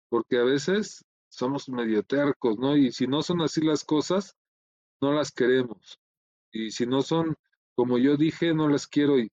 porque 0.09 0.37
a 0.37 0.43
veces 0.43 1.05
somos 1.29 1.69
medio 1.69 2.03
tercos, 2.03 2.57
¿no? 2.57 2.75
Y 2.75 2.91
si 2.91 3.07
no 3.07 3.21
son 3.21 3.41
así 3.41 3.61
las 3.61 3.83
cosas, 3.83 4.35
no 5.01 5.13
las 5.13 5.31
queremos. 5.31 5.99
Y 6.51 6.71
si 6.71 6.85
no 6.85 7.01
son 7.01 7.35
como 7.79 7.97
yo 7.97 8.17
dije, 8.17 8.53
no 8.53 8.67
las 8.67 8.87
quiero. 8.87 9.17
¿Y 9.17 9.31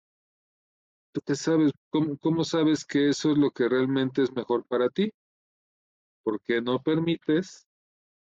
tú 1.10 1.20
qué 1.26 1.34
sabes? 1.34 1.72
¿Cómo, 1.90 2.16
cómo 2.16 2.44
sabes 2.44 2.84
que 2.84 3.08
eso 3.08 3.32
es 3.32 3.38
lo 3.38 3.50
que 3.50 3.68
realmente 3.68 4.22
es 4.22 4.30
mejor 4.30 4.64
para 4.68 4.88
ti? 4.88 5.12
Porque 6.22 6.62
no 6.62 6.80
permites 6.80 7.66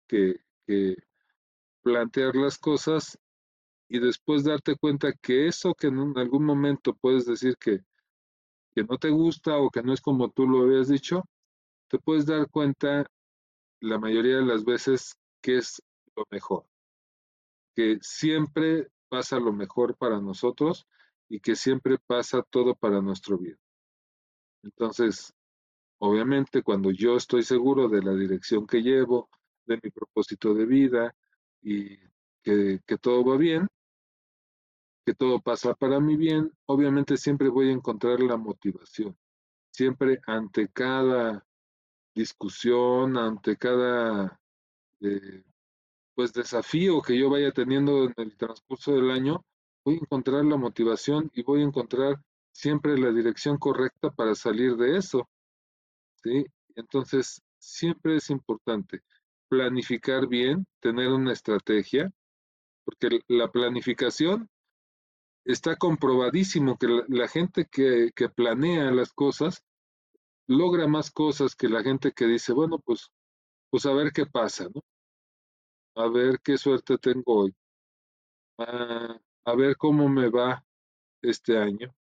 que, 0.07 0.37
que 0.65 0.95
plantear 1.81 2.37
las 2.37 2.57
cosas 2.57 3.19
y 3.93 3.99
después 3.99 4.43
darte 4.43 4.75
cuenta 4.75 5.13
que 5.13 5.45
eso 5.45 5.75
que 5.75 5.85
en 5.85 6.17
algún 6.17 6.43
momento 6.43 6.95
puedes 6.95 7.27
decir 7.27 7.55
que, 7.57 7.81
que 8.73 8.83
no 8.83 8.97
te 8.97 9.11
gusta 9.11 9.59
o 9.59 9.69
que 9.69 9.83
no 9.83 9.93
es 9.93 10.01
como 10.01 10.31
tú 10.31 10.47
lo 10.47 10.63
habías 10.63 10.87
dicho, 10.87 11.23
te 11.89 11.99
puedes 11.99 12.25
dar 12.25 12.49
cuenta 12.49 13.05
la 13.81 13.99
mayoría 13.99 14.37
de 14.37 14.45
las 14.45 14.65
veces 14.65 15.15
que 15.43 15.57
es 15.57 15.79
lo 16.15 16.25
mejor, 16.31 16.65
que 17.75 17.99
siempre 18.01 18.87
pasa 19.09 19.39
lo 19.39 19.53
mejor 19.53 19.95
para 19.95 20.19
nosotros 20.19 20.87
y 21.29 21.39
que 21.39 21.55
siempre 21.55 21.99
pasa 21.99 22.41
todo 22.49 22.73
para 22.73 22.99
nuestro 22.99 23.37
bien. 23.37 23.59
Entonces, 24.63 25.35
obviamente 25.99 26.63
cuando 26.63 26.89
yo 26.89 27.15
estoy 27.15 27.43
seguro 27.43 27.87
de 27.89 28.01
la 28.01 28.15
dirección 28.15 28.65
que 28.65 28.81
llevo, 28.81 29.29
de 29.67 29.79
mi 29.83 29.91
propósito 29.91 30.55
de 30.55 30.65
vida 30.65 31.15
y 31.61 31.95
que, 32.41 32.79
que 32.87 32.97
todo 32.97 33.23
va 33.23 33.37
bien, 33.37 33.67
que 35.05 35.13
todo 35.13 35.39
pasa 35.41 35.73
para 35.73 35.99
mi 35.99 36.15
bien, 36.15 36.51
obviamente 36.65 37.17
siempre 37.17 37.49
voy 37.49 37.69
a 37.69 37.73
encontrar 37.73 38.19
la 38.21 38.37
motivación. 38.37 39.17
Siempre 39.71 40.21
ante 40.27 40.69
cada 40.69 41.45
discusión, 42.15 43.17
ante 43.17 43.57
cada 43.57 44.39
eh, 45.01 45.43
pues 46.15 46.31
desafío 46.31 47.01
que 47.01 47.17
yo 47.17 47.29
vaya 47.29 47.51
teniendo 47.51 48.05
en 48.05 48.13
el 48.17 48.37
transcurso 48.37 48.93
del 48.93 49.11
año, 49.11 49.43
voy 49.83 49.95
a 49.95 49.99
encontrar 49.99 50.45
la 50.45 50.57
motivación 50.57 51.31
y 51.33 51.43
voy 51.43 51.61
a 51.61 51.65
encontrar 51.65 52.21
siempre 52.51 52.97
la 52.97 53.11
dirección 53.11 53.57
correcta 53.57 54.11
para 54.11 54.35
salir 54.35 54.75
de 54.77 54.97
eso. 54.97 55.27
¿sí? 56.23 56.45
Entonces, 56.75 57.41
siempre 57.57 58.17
es 58.17 58.29
importante 58.29 59.01
planificar 59.49 60.27
bien, 60.27 60.65
tener 60.79 61.09
una 61.09 61.33
estrategia, 61.33 62.11
porque 62.85 63.21
la 63.27 63.51
planificación 63.51 64.49
está 65.45 65.75
comprobadísimo 65.75 66.77
que 66.77 66.87
la, 67.07 67.27
gente 67.27 67.65
que, 67.65 68.11
planea 68.35 68.91
las 68.91 69.11
cosas 69.13 69.63
logra 70.47 70.87
más 70.87 71.11
cosas 71.11 71.55
que 71.55 71.69
la 71.69 71.83
gente 71.83 72.11
que 72.11 72.25
dice, 72.25 72.53
bueno, 72.53 72.79
pues, 72.79 73.11
pues 73.69 73.85
a 73.85 73.93
ver 73.93 74.11
qué 74.11 74.25
pasa, 74.25 74.67
¿no? 74.73 74.81
A 75.95 76.07
ver 76.09 76.39
qué 76.43 76.57
suerte 76.57 76.97
tengo 76.97 77.23
hoy. 77.43 77.55
A, 78.57 79.19
a 79.45 79.55
ver 79.55 79.77
cómo 79.77 80.09
me 80.09 80.29
va 80.29 80.65
este 81.21 81.57
año. 81.57 81.93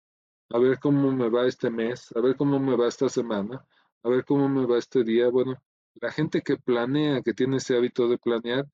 A 0.51 0.59
ver 0.59 0.79
cómo 0.81 1.13
me 1.13 1.29
va 1.29 1.47
este 1.47 1.71
mes. 1.71 2.11
A 2.17 2.21
ver 2.21 2.37
cómo 2.37 2.59
me 2.59 2.77
va 2.77 2.89
esta 2.89 3.09
semana. 3.09 3.67
A 4.03 4.09
ver 4.09 4.25
cómo 4.25 4.49
me 4.49 4.67
va 4.67 4.79
este 4.79 5.05
día. 5.05 5.29
Bueno, 5.29 5.55
la 5.95 6.11
gente 6.11 6.43
que 6.43 6.57
planea, 6.57 7.23
que 7.23 7.35
tiene 7.35 7.59
ese 7.59 7.77
hábito 7.77 8.09
de 8.09 8.19
planear, 8.19 8.67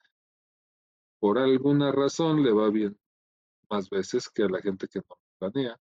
por 1.20 1.38
alguna 1.38 1.92
razón 1.92 2.42
le 2.42 2.52
va 2.52 2.70
bien 2.70 2.96
más 3.70 3.88
veces 3.90 4.28
que 4.28 4.44
a 4.44 4.48
la 4.48 4.60
gente 4.60 4.88
que 4.88 5.00
no 5.00 5.16
planea. 5.38 5.76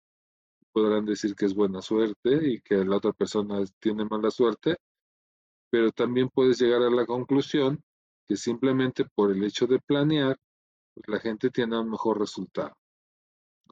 Podrán 0.72 1.06
decir 1.06 1.36
que 1.36 1.46
es 1.46 1.56
buena 1.56 1.82
suerte 1.82 2.50
y 2.50 2.62
que 2.62 2.86
la 2.86 2.98
otra 2.98 3.14
persona 3.14 3.64
tiene 3.80 4.06
mala 4.06 4.30
suerte, 4.32 4.78
pero 5.70 5.92
también 5.92 6.30
puedes 6.30 6.60
llegar 6.60 6.82
a 6.82 6.90
la 6.90 7.06
conclusión 7.06 7.82
que 8.28 8.36
simplemente 8.36 9.06
por 9.16 9.32
el 9.32 9.44
hecho 9.44 9.68
de 9.68 9.80
planear, 9.80 10.38
pues 10.94 11.08
la 11.08 11.20
gente 11.20 11.50
tiene 11.50 11.80
un 11.80 11.90
mejor 11.90 12.20
resultado. 12.20 12.74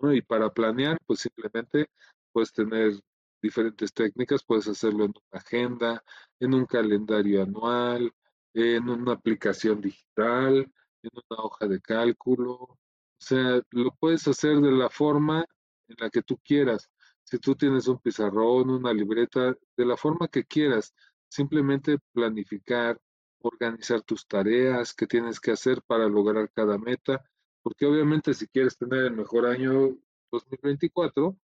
Y 0.01 0.21
para 0.21 0.51
planear, 0.51 0.97
pues 1.05 1.21
simplemente 1.21 1.89
puedes 2.31 2.51
tener 2.51 2.93
diferentes 3.41 3.93
técnicas, 3.93 4.43
puedes 4.43 4.67
hacerlo 4.67 5.05
en 5.05 5.11
una 5.11 5.39
agenda, 5.39 6.03
en 6.39 6.53
un 6.53 6.65
calendario 6.65 7.43
anual, 7.43 8.11
en 8.53 8.89
una 8.89 9.13
aplicación 9.13 9.81
digital, 9.81 10.57
en 11.03 11.11
una 11.29 11.43
hoja 11.43 11.67
de 11.67 11.79
cálculo, 11.81 12.77
o 13.19 13.23
sea, 13.25 13.61
lo 13.71 13.91
puedes 13.99 14.27
hacer 14.27 14.57
de 14.57 14.71
la 14.71 14.89
forma 14.89 15.45
en 15.87 15.95
la 15.99 16.09
que 16.09 16.21
tú 16.21 16.37
quieras, 16.43 16.89
Si 17.23 17.39
tú 17.39 17.55
tienes 17.55 17.87
un 17.87 17.99
pizarrón, 17.99 18.69
una 18.69 18.93
libreta, 18.93 19.55
de 19.77 19.85
la 19.85 19.97
forma 19.97 20.27
que 20.27 20.43
quieras, 20.45 20.93
simplemente 21.27 21.97
planificar, 22.13 22.99
organizar 23.39 24.01
tus 24.01 24.27
tareas, 24.27 24.93
qué 24.93 25.07
tienes 25.07 25.39
que 25.39 25.51
hacer 25.51 25.81
para 25.87 26.07
lograr 26.07 26.51
cada 26.51 26.77
meta, 26.77 27.23
porque 27.63 27.85
obviamente 27.85 28.33
si 28.33 28.47
quieres 28.47 28.77
tener 28.77 29.05
el 29.05 29.13
mejor 29.13 29.47
año 29.47 29.97
2024, 30.31 31.35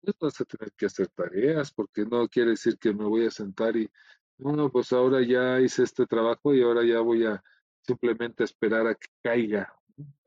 pues 0.00 0.16
vas 0.20 0.40
a 0.40 0.44
tener 0.44 0.72
que 0.72 0.86
hacer 0.86 1.08
tareas, 1.08 1.72
porque 1.72 2.04
no 2.04 2.28
quiere 2.28 2.50
decir 2.50 2.78
que 2.78 2.92
me 2.94 3.04
voy 3.04 3.26
a 3.26 3.30
sentar 3.30 3.76
y, 3.76 3.90
bueno, 4.38 4.70
pues 4.70 4.92
ahora 4.92 5.22
ya 5.22 5.60
hice 5.60 5.82
este 5.82 6.06
trabajo 6.06 6.54
y 6.54 6.62
ahora 6.62 6.84
ya 6.84 7.00
voy 7.00 7.24
a 7.26 7.42
simplemente 7.80 8.44
esperar 8.44 8.86
a 8.86 8.94
que 8.94 9.08
caiga, 9.22 9.75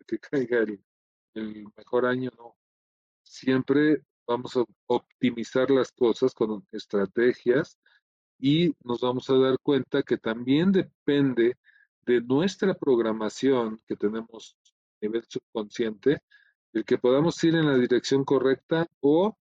que 0.10 0.20
caiga 0.48 0.60
el, 1.34 1.68
mejor 1.78 2.06
año, 2.06 2.32
no. 2.38 2.56
Siempre 3.24 4.04
vamos 4.28 4.58
a 4.58 4.66
optimizar 4.88 5.70
las 5.70 5.92
cosas 5.92 6.34
con 6.34 6.68
estrategias 6.72 7.78
y 8.40 8.74
nos 8.84 9.02
vamos 9.02 9.30
a 9.30 9.38
dar 9.38 9.58
cuenta 9.60 10.04
que 10.04 10.18
también 10.18 10.72
depende 10.72 11.58
de 12.06 12.22
nuestra 12.22 12.74
programación 12.74 13.80
que 13.88 13.96
tenemos 13.96 14.58
a 14.66 15.06
nivel 15.06 15.24
subconsciente, 15.28 16.22
el 16.74 16.84
que 16.86 16.98
podamos 16.98 17.44
ir 17.44 17.56
en 17.56 17.68
la 17.68 17.78
dirección 17.78 18.26
correcta 18.26 18.88
o 19.02 19.38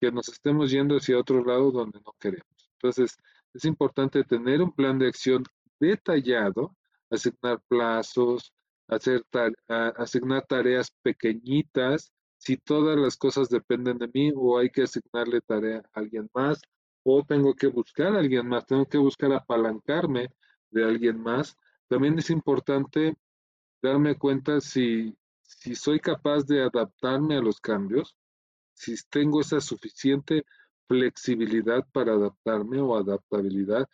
que 0.00 0.10
nos 0.10 0.28
estemos 0.28 0.70
yendo 0.70 0.96
hacia 0.96 1.18
otro 1.18 1.44
lado 1.44 1.70
donde 1.70 2.00
no 2.00 2.14
queremos. 2.18 2.70
Entonces, 2.74 3.16
es 3.52 3.64
importante 3.64 4.24
tener 4.24 4.62
un 4.62 4.72
plan 4.72 4.98
de 4.98 5.08
acción 5.08 5.44
detallado, 5.78 6.76
asignar 7.10 7.60
plazos, 7.68 8.52
hacer 8.90 9.24
asignar 9.96 10.46
tareas 10.46 10.90
pequeñitas, 11.02 12.12
si 12.38 12.56
todas 12.56 12.98
las 12.98 13.16
cosas 13.16 13.48
dependen 13.48 13.98
de 13.98 14.08
mí 14.08 14.32
o 14.34 14.58
hay 14.58 14.70
que 14.70 14.82
asignarle 14.82 15.40
tarea 15.42 15.82
a 15.92 16.00
alguien 16.00 16.28
más 16.34 16.60
o 17.02 17.22
tengo 17.24 17.54
que 17.54 17.66
buscar 17.66 18.14
a 18.14 18.18
alguien 18.18 18.46
más, 18.46 18.66
tengo 18.66 18.86
que 18.86 18.98
buscar 18.98 19.32
apalancarme 19.32 20.28
de 20.70 20.84
alguien 20.84 21.20
más. 21.20 21.56
También 21.88 22.18
es 22.18 22.30
importante 22.30 23.16
darme 23.82 24.16
cuenta 24.16 24.60
si, 24.60 25.16
si 25.42 25.74
soy 25.74 26.00
capaz 26.00 26.44
de 26.46 26.62
adaptarme 26.62 27.36
a 27.36 27.40
los 27.40 27.60
cambios, 27.60 28.16
si 28.74 28.94
tengo 29.08 29.40
esa 29.40 29.60
suficiente 29.60 30.44
flexibilidad 30.88 31.86
para 31.92 32.12
adaptarme 32.12 32.80
o 32.80 32.96
adaptabilidad, 32.96 33.88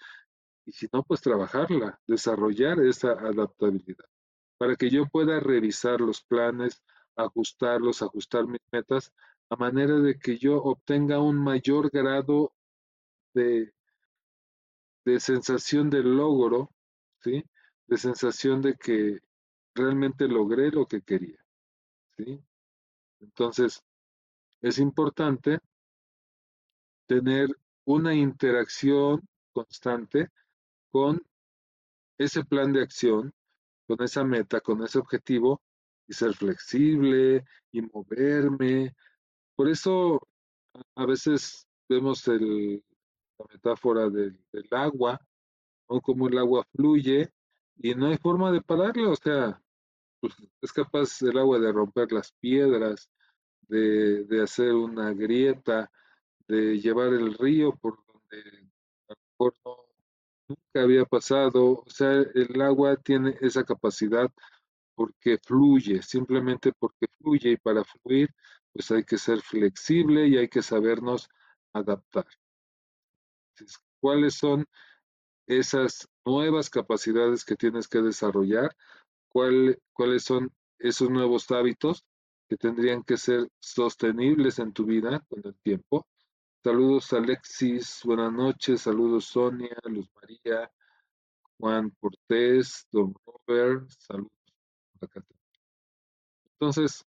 y 0.65 0.73
si 0.73 0.89
no, 0.93 1.03
pues 1.05 1.21
trabajarla, 1.21 2.01
desarrollar 2.07 2.81
esa 2.81 3.13
adaptabilidad, 3.13 4.07
para 4.59 4.77
que 4.77 4.91
yo 4.91 5.07
pueda 5.07 5.41
revisar 5.41 6.01
los 6.01 6.23
planes, 6.23 6.83
ajustarlos, 7.17 8.03
ajustar 8.03 8.47
mis 8.47 8.61
metas, 8.73 9.13
a 9.51 9.57
manera 9.57 9.99
de 9.99 10.19
que 10.19 10.39
yo 10.39 10.63
obtenga 10.63 11.21
un 11.21 11.37
mayor 11.37 11.91
grado 11.91 12.53
de, 13.35 13.73
de 15.05 15.21
sensación 15.21 15.89
de 15.91 16.03
logro, 16.03 16.71
¿sí? 17.21 17.45
De 17.87 17.97
sensación 17.97 18.61
de 18.61 18.75
que 18.75 19.21
realmente 19.75 20.27
logré 20.27 20.71
lo 20.71 20.87
que 20.87 21.03
quería, 21.03 21.39
¿sí? 22.17 22.43
Entonces, 23.21 23.83
es 24.61 24.79
importante 24.79 25.61
tener 27.07 27.49
una 27.85 28.15
interacción 28.15 29.21
constante 29.53 30.29
con 30.91 31.23
ese 32.19 32.45
plan 32.45 32.73
de 32.73 32.83
acción, 32.83 33.33
con 33.87 34.03
esa 34.03 34.25
meta, 34.25 34.61
con 34.61 34.83
ese 34.83 34.99
objetivo, 34.99 35.63
y 36.09 36.13
ser 36.13 36.35
flexible 36.35 37.45
y 37.73 37.83
moverme. 37.83 38.95
Por 39.55 39.69
eso 39.69 40.21
a 40.95 41.07
veces 41.07 41.67
vemos 41.89 42.27
la 42.27 43.45
metáfora 43.53 44.09
del, 44.09 44.39
agua, 44.71 45.21
o 45.87 46.01
cómo 46.01 46.29
el 46.29 46.39
agua 46.39 46.67
fluye 46.73 47.33
y 47.77 47.95
no 47.95 48.07
hay 48.07 48.17
forma 48.19 48.51
de 48.51 48.63
pararla, 48.63 49.11
o 49.11 49.17
sea, 49.17 49.63
pues, 50.21 50.35
es 50.61 50.73
capaz 50.73 51.23
el 51.23 51.39
agua 51.39 51.59
de 51.59 51.71
romper 51.73 52.11
las 52.13 52.33
piedras, 52.33 53.11
de, 53.69 54.25
de 54.25 54.43
hacer 54.43 54.73
una 54.73 55.13
grieta, 55.13 55.91
de 56.49 56.81
llevar 56.81 57.09
el 57.09 57.35
río 57.35 57.73
por 57.77 57.99
donde 58.07 58.71
a 59.09 59.13
lo 59.13 59.17
mejor 59.31 59.55
no, 59.65 59.86
nunca 60.49 60.83
había 60.83 61.05
pasado, 61.05 61.83
o 61.87 61.91
sea, 61.91 62.13
el 62.13 62.61
agua 62.61 62.97
tiene 62.97 63.37
esa 63.41 63.65
capacidad 63.65 64.31
porque 64.95 65.39
fluye, 65.39 66.03
simplemente 66.03 66.73
porque 66.79 67.07
fluye 67.19 67.51
y 67.53 67.57
para 67.57 67.85
fluir 67.85 68.31
pues 68.73 68.91
hay 68.91 69.05
que 69.05 69.17
ser 69.17 69.41
flexible 69.41 70.29
y 70.29 70.37
hay 70.37 70.49
que 70.49 70.63
sabernos 70.63 71.29
adaptar. 71.73 72.27
¿Cuáles 74.01 74.35
son 74.35 74.67
esas 75.47 76.09
nuevas 76.27 76.69
capacidades 76.69 77.45
que 77.45 77.57
tienes 77.57 77.89
que 77.89 78.03
desarrollar? 78.03 78.77
¿Cuáles 79.29 80.25
son 80.25 80.53
esos 80.79 81.09
nuevos 81.09 81.51
hábitos 81.51 82.05
que 82.49 82.57
tendrían 82.57 83.03
que 83.03 83.17
ser 83.17 83.49
sostenibles 83.61 84.59
en 84.59 84.73
tu 84.75 84.85
vida 84.85 85.25
con 85.29 85.41
el 85.45 85.55
tiempo? 85.63 86.07
Saludos 86.67 87.13
Alexis, 87.13 88.01
buenas 88.03 88.33
noches, 88.33 88.81
saludos 88.81 89.27
Sonia, 89.27 89.79
Luz 89.85 90.11
María, 90.17 90.69
Juan 91.59 91.91
Cortés, 92.01 92.89
Don 92.91 93.15
Robert, 93.25 93.89
saludos 93.89 94.33
entonces, 96.51 97.07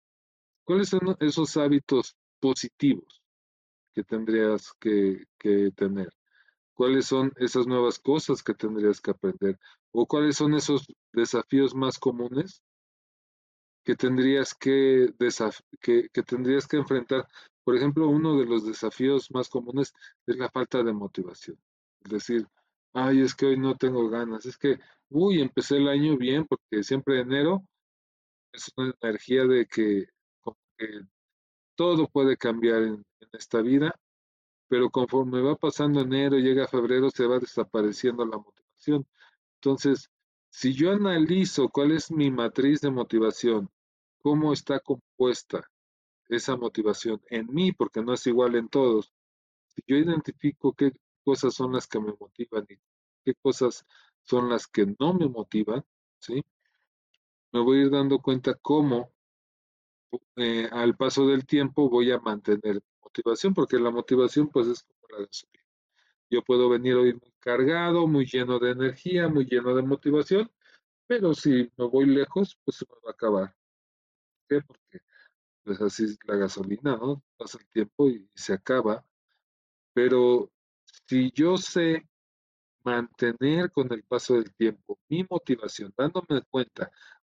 ¿cuáles 0.65 0.89
son 0.89 1.17
esos 1.21 1.57
hábitos 1.57 2.17
positivos 2.41 3.23
que 3.95 4.03
tendrías 4.03 4.73
que, 4.81 5.25
tener? 5.77 6.13
¿Cuáles 6.73 7.07
son 7.07 7.33
esas 7.37 7.69
nuevas 7.69 8.01
cosas 8.01 8.43
que 8.43 8.55
tendrías 8.55 9.01
que 9.01 9.13
aprender? 9.13 9.61
¿O 9.93 10.05
cuáles 10.05 10.37
son 10.37 10.55
esos 10.55 10.85
desafíos 11.13 11.77
más 11.77 12.01
comunes 12.01 12.61
que 13.85 13.95
tendrías 13.95 14.53
que, 14.53 15.15
que, 15.81 16.09
que, 16.09 16.23
tendrías 16.23 16.67
que 16.67 16.79
enfrentar. 16.79 17.29
Por 17.65 17.77
ejemplo, 17.77 18.09
uno 18.09 18.39
de 18.39 18.45
los 18.45 18.67
desafíos 18.67 19.31
más 19.31 19.49
comunes 19.49 19.95
es 20.27 20.37
la 20.37 20.51
falta 20.51 20.83
de 20.83 20.93
motivación. 20.93 21.59
Es 22.05 22.11
decir, 22.13 22.47
ay, 22.93 23.23
es 23.23 23.35
que 23.35 23.47
hoy 23.47 23.59
no 23.59 23.77
tengo 23.77 24.09
ganas, 24.11 24.47
es 24.47 24.59
que, 24.59 24.79
uy, 25.09 25.41
empecé 25.41 25.79
el 25.79 25.89
año 25.89 26.17
bien 26.17 26.47
porque 26.47 26.83
siempre 26.83 27.21
enero 27.21 27.67
es 28.53 28.71
una 28.77 28.95
energía 29.01 29.45
de 29.47 29.67
que, 29.67 30.07
todo 31.77 32.09
puede 32.09 32.37
cambiar 32.37 32.83
en, 32.83 33.05
esta 33.33 33.63
vida, 33.63 33.99
pero 34.69 34.91
conforme 34.91 35.41
va 35.41 35.57
pasando 35.57 36.01
enero, 36.01 36.37
llega 36.39 36.69
febrero, 36.69 37.11
se 37.11 37.27
va 37.27 37.39
desapareciendo 37.39 38.25
la 38.25 38.39
motivación. 38.39 39.07
Entonces, 39.57 40.09
si 40.51 40.73
yo 40.73 40.93
analizo 40.93 41.69
cuál 41.69 41.93
es 41.93 42.13
mi 42.13 42.31
matriz 42.31 42.81
de 42.81 42.91
motivación, 42.91 43.69
cómo 44.23 44.53
está 44.53 44.79
compuesta 44.79 45.69
esa 46.29 46.57
motivación 46.57 47.21
en 47.29 47.47
mí, 47.53 47.73
porque 47.73 48.03
no 48.03 48.15
es 48.15 48.27
igual 48.27 48.55
en 48.57 48.69
todos, 48.69 49.13
si 49.69 49.83
yo 49.87 49.97
identifico 49.97 50.73
qué 50.73 50.93
cosas 51.25 51.55
son 51.55 51.73
las 51.73 51.87
que 51.87 52.01
me 52.01 52.15
motivan 52.19 52.67
y 52.69 52.77
qué 53.25 53.35
cosas 53.35 53.85
son 54.23 54.49
las 54.49 54.67
que 54.67 54.87
no 54.99 55.15
me 55.15 55.29
motivan, 55.29 55.85
¿sí? 56.19 56.43
me 57.53 57.61
voy 57.61 57.79
a 57.79 57.83
ir 57.83 57.91
dando 57.91 58.19
cuenta 58.19 58.55
cómo 58.55 59.13
eh, 60.37 60.69
al 60.73 60.97
paso 60.97 61.27
del 61.27 61.47
tiempo 61.47 61.89
voy 61.89 62.11
a 62.11 62.19
mantener 62.19 62.83
motivación, 63.03 63.55
porque 63.55 63.79
la 63.79 63.91
motivación 63.91 64.49
pues 64.49 64.67
es 64.67 64.83
como 64.83 65.19
la 65.19 65.27
gasolina. 65.27 65.65
Yo 66.31 66.43
puedo 66.43 66.69
venir 66.69 66.95
hoy 66.95 67.13
muy 67.13 67.33
cargado, 67.39 68.09
muy 68.09 68.27
lleno 68.27 68.59
de 68.59 68.73
energía, 68.73 69.29
muy 69.29 69.45
lleno 69.45 69.75
de 69.75 69.83
motivación, 69.83 70.51
pero 71.07 71.33
si 71.35 71.71
me 71.77 71.85
voy 71.87 72.07
lejos, 72.07 72.59
pues 72.65 72.79
se 72.79 72.87
me 72.87 72.95
va 73.05 73.11
a 73.11 73.13
acabar. 73.13 73.55
¿Por 74.49 74.79
qué? 74.91 74.99
Pues 75.65 75.81
así 75.81 76.05
es 76.05 76.19
la 76.25 76.37
gasolina, 76.37 76.97
¿no? 76.97 77.23
Pasa 77.37 77.59
el 77.59 77.67
tiempo 77.69 78.09
y 78.09 78.29
se 78.35 78.53
acaba. 78.53 79.05
Pero 79.93 80.51
si 81.09 81.31
yo 81.33 81.57
sé 81.57 82.09
mantener 82.85 83.73
con 83.73 83.93
el 83.93 84.03
paso 84.05 84.35
del 84.35 84.55
tiempo 84.55 85.01
mi 85.09 85.27
motivación, 85.29 85.93
dándome 85.97 86.43
cuenta 86.51 86.91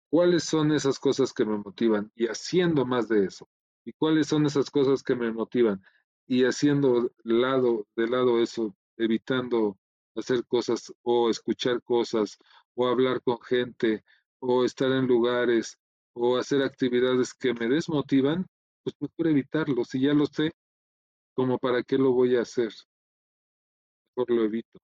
cuáles 0.09 0.43
son 0.43 0.71
esas 0.71 0.99
cosas 0.99 1.33
que 1.33 1.45
me 1.45 1.57
motivan 1.57 2.11
y 2.15 2.27
haciendo 2.27 2.85
más 2.85 3.07
de 3.09 3.25
eso. 3.25 3.49
Y 3.83 3.93
cuáles 3.93 4.27
son 4.27 4.45
esas 4.45 4.69
cosas 4.69 5.03
que 5.03 5.15
me 5.15 5.31
motivan 5.31 5.81
y 6.27 6.45
haciendo 6.45 7.11
lado, 7.23 7.87
de 7.95 8.07
lado 8.07 8.41
eso, 8.41 8.75
evitando 8.97 9.77
hacer 10.15 10.45
cosas 10.45 10.93
o 11.01 11.29
escuchar 11.29 11.81
cosas 11.83 12.37
o 12.75 12.87
hablar 12.87 13.21
con 13.21 13.41
gente 13.41 14.03
o 14.39 14.63
estar 14.63 14.91
en 14.91 15.07
lugares 15.07 15.77
o 16.13 16.37
hacer 16.37 16.61
actividades 16.63 17.33
que 17.33 17.53
me 17.53 17.67
desmotivan, 17.67 18.47
pues 18.83 18.95
mejor 18.99 19.27
evitarlo. 19.27 19.85
Si 19.85 20.01
ya 20.01 20.13
lo 20.13 20.25
sé, 20.25 20.51
como 21.33 21.57
para 21.59 21.83
qué 21.83 21.97
lo 21.97 22.11
voy 22.11 22.35
a 22.35 22.41
hacer. 22.41 22.71
Mejor 24.15 24.31
lo 24.31 24.43
evito. 24.43 24.79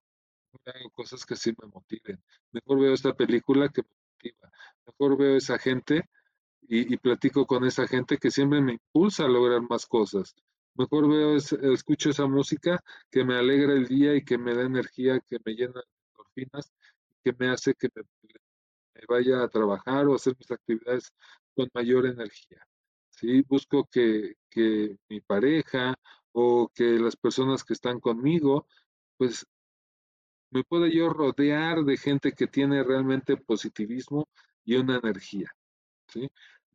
Mejor 0.53 0.78
hago 0.78 0.89
cosas 0.91 1.25
que 1.25 1.36
sí 1.36 1.53
me 1.61 1.67
motiven. 1.67 2.21
Mejor 2.51 2.80
veo 2.80 2.93
esta 2.93 3.13
película 3.13 3.69
que 3.69 3.82
me 3.82 3.89
motiva 3.89 4.51
mejor 4.88 5.17
veo 5.17 5.36
esa 5.36 5.59
gente 5.59 6.09
y, 6.69 6.97
platico 6.97 7.45
con 7.45 7.63
esa 7.65 7.88
gente 7.88 8.17
que 8.17 8.30
siempre 8.30 8.61
me 8.61 8.73
impulsa 8.73 9.23
a 9.23 9.30
lograr 9.30 9.61
más 9.61 9.86
cosas. 9.86 10.36
Mejor 10.75 11.09
veo, 11.09 11.36
escucho 11.38 12.09
esa 12.09 12.28
música 12.28 12.84
que 13.09 13.23
me 13.23 13.38
alegra 13.38 13.73
el 13.73 13.88
día 13.88 14.15
y 14.15 14.23
que 14.23 14.38
me 14.38 14.53
da 14.53 14.63
energía, 14.63 15.19
que 15.21 15.38
me 15.45 15.53
llena 15.53 15.75
de 15.75 15.86
endorfinas, 16.09 16.73
que 17.23 17.34
me 17.39 17.49
hace 17.49 17.73
que 17.73 17.89
me, 17.95 18.03
vaya 19.07 19.43
a 19.43 19.49
trabajar 19.49 20.07
o 20.07 20.15
hacer 20.15 20.35
mis 20.37 20.51
actividades 20.51 21.13
con 21.55 21.69
mayor 21.73 22.05
energía. 22.05 22.65
¿sí? 23.09 23.41
Busco 23.41 23.85
que, 23.91 24.35
que 24.49 24.97
mi 25.09 25.21
pareja 25.21 25.95
o 26.31 26.69
que 26.73 26.99
las 26.99 27.15
personas 27.15 27.63
que 27.63 27.73
están 27.73 27.99
conmigo, 27.99 28.67
pues 29.17 29.45
me 30.51 30.63
pueda 30.63 30.87
yo 30.87 31.09
rodear 31.09 31.83
de 31.83 31.97
gente 31.97 32.31
que 32.31 32.47
tiene 32.47 32.83
realmente 32.83 33.37
positivismo 33.37 34.27
y 34.63 34.75
una 34.75 34.97
energía. 34.97 35.51
¿sí? 36.07 36.29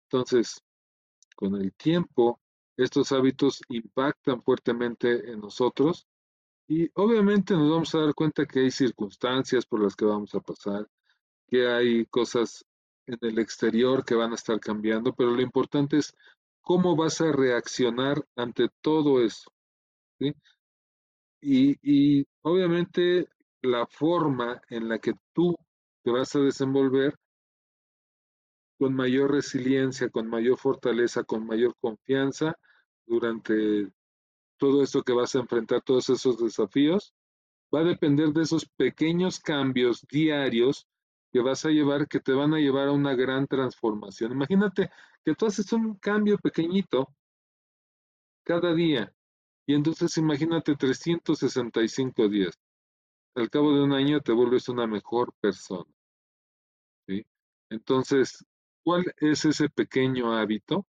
Entonces, 0.05 0.61
con 1.37 1.57
el 1.57 1.73
tiempo, 1.75 2.41
estos 2.77 3.13
hábitos 3.13 3.63
impactan 3.69 4.43
fuertemente 4.43 5.31
en 5.31 5.41
nosotros 5.41 6.07
y 6.69 6.91
obviamente 6.95 7.55
nos 7.55 7.71
vamos 7.71 7.95
a 7.95 8.01
dar 8.01 8.15
cuenta 8.15 8.47
que 8.47 8.61
hay 8.61 8.71
circunstancias 8.71 9.67
por 9.67 9.83
las 9.83 9.95
que 9.95 10.05
vamos 10.05 10.35
a 10.35 10.41
pasar, 10.41 10.89
que 11.53 11.69
hay 11.69 12.07
cosas 12.07 12.65
en 13.07 13.19
el 13.21 13.39
exterior 13.39 14.07
que 14.07 14.15
van 14.15 14.33
a 14.33 14.37
estar 14.37 14.59
cambiando, 14.59 15.13
pero 15.13 15.33
lo 15.33 15.43
importante 15.43 15.99
es 15.99 16.17
cómo 16.63 16.97
vas 16.97 17.21
a 17.21 17.31
reaccionar 17.31 18.25
ante 18.37 18.71
todo 18.81 19.23
eso. 19.23 19.53
Y, 20.19 21.77
y 21.83 22.27
obviamente 22.41 23.29
la 23.61 23.87
forma 23.87 24.63
en 24.71 24.89
la 24.89 24.99
que 24.99 25.13
tú 25.35 25.55
te 26.03 26.11
vas 26.11 26.35
a 26.37 26.41
desenvolver 26.41 27.19
con 28.79 28.95
mayor 28.95 29.33
resiliencia, 29.33 30.09
con 30.09 30.29
mayor 30.29 30.57
fortaleza, 30.57 31.23
con 31.23 31.47
mayor 31.47 31.77
confianza 31.83 32.57
durante 33.05 33.93
todo 34.57 34.83
esto 34.83 35.03
que 35.03 35.13
vas 35.13 35.35
a 35.35 35.41
enfrentar, 35.41 35.83
todos 35.83 36.09
esos 36.09 36.39
desafíos, 36.39 37.13
va 37.75 37.81
a 37.81 37.85
depender 37.85 38.31
de 38.31 38.41
esos 38.41 38.65
pequeños 38.65 39.39
cambios 39.39 40.07
diarios 40.11 40.89
que 41.33 41.41
vas 41.41 41.65
a 41.65 41.71
llevar, 41.71 42.07
que 42.09 42.21
te 42.21 42.33
van 42.33 42.55
a 42.55 42.59
llevar 42.59 42.89
a 42.89 42.93
una 42.93 43.15
gran 43.15 43.47
transformación. 43.47 44.33
Imagínate 44.33 44.91
que 45.25 45.35
tú 45.35 45.47
haces 45.47 45.73
un 45.73 45.95
cambio 45.97 46.39
pequeñito 46.39 47.09
cada 48.45 48.75
día 48.75 49.13
y 49.67 49.75
entonces 49.75 50.17
imagínate 50.19 50.77
365 50.77 52.29
días. 52.29 52.59
Al 53.35 53.49
cabo 53.49 53.75
de 53.75 53.83
un 53.83 53.93
año 53.93 54.21
te 54.21 54.33
vuelves 54.33 54.69
una 54.69 54.87
mejor 54.87 55.33
persona. 55.41 55.91
Entonces, 57.71 58.45
¿cuál 58.85 59.05
es 59.17 59.47
ese 59.47 59.71
pequeño 59.71 60.35
hábito 60.37 60.87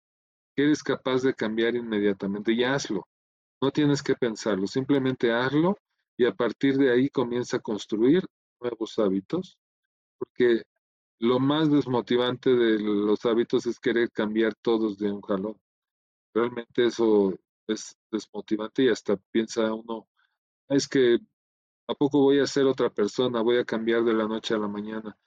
que 0.56 0.66
eres 0.66 0.84
capaz 0.84 1.22
de 1.22 1.34
cambiar 1.34 1.76
inmediatamente? 1.76 2.52
Y 2.52 2.66
hazlo. 2.66 3.08
No 3.62 3.72
tienes 3.72 4.04
que 4.04 4.16
pensarlo, 4.16 4.68
simplemente 4.68 5.32
hazlo 5.32 5.78
y 6.18 6.26
a 6.26 6.34
partir 6.34 6.76
de 6.76 6.92
ahí 6.92 7.10
comienza 7.10 7.58
a 7.58 7.62
construir 7.62 8.26
nuevos 8.60 9.00
hábitos, 9.00 9.58
porque 10.24 10.64
lo 11.20 11.40
más 11.40 11.72
desmotivante 11.72 12.50
de 12.56 12.80
los 12.80 13.26
hábitos 13.26 13.66
es 13.66 13.80
querer 13.80 14.12
cambiar 14.12 14.56
todos 14.56 14.98
de 14.98 15.12
un 15.12 15.22
jalón. 15.22 15.60
Realmente 16.34 16.88
eso 16.88 17.38
es 17.68 17.98
desmotivante 18.12 18.84
y 18.84 18.90
hasta 18.90 19.18
piensa 19.32 19.74
uno, 19.74 20.08
es 20.70 20.88
que 20.88 21.20
¿a 21.88 21.94
poco 21.94 22.20
voy 22.20 22.40
a 22.40 22.48
ser 22.48 22.66
otra 22.66 22.90
persona? 22.90 23.42
Voy 23.42 23.58
a 23.58 23.66
cambiar 23.66 24.04
de 24.04 24.14
la 24.14 24.28
noche 24.28 24.54
a 24.54 24.58
la 24.58 24.68
mañana. 24.68 25.18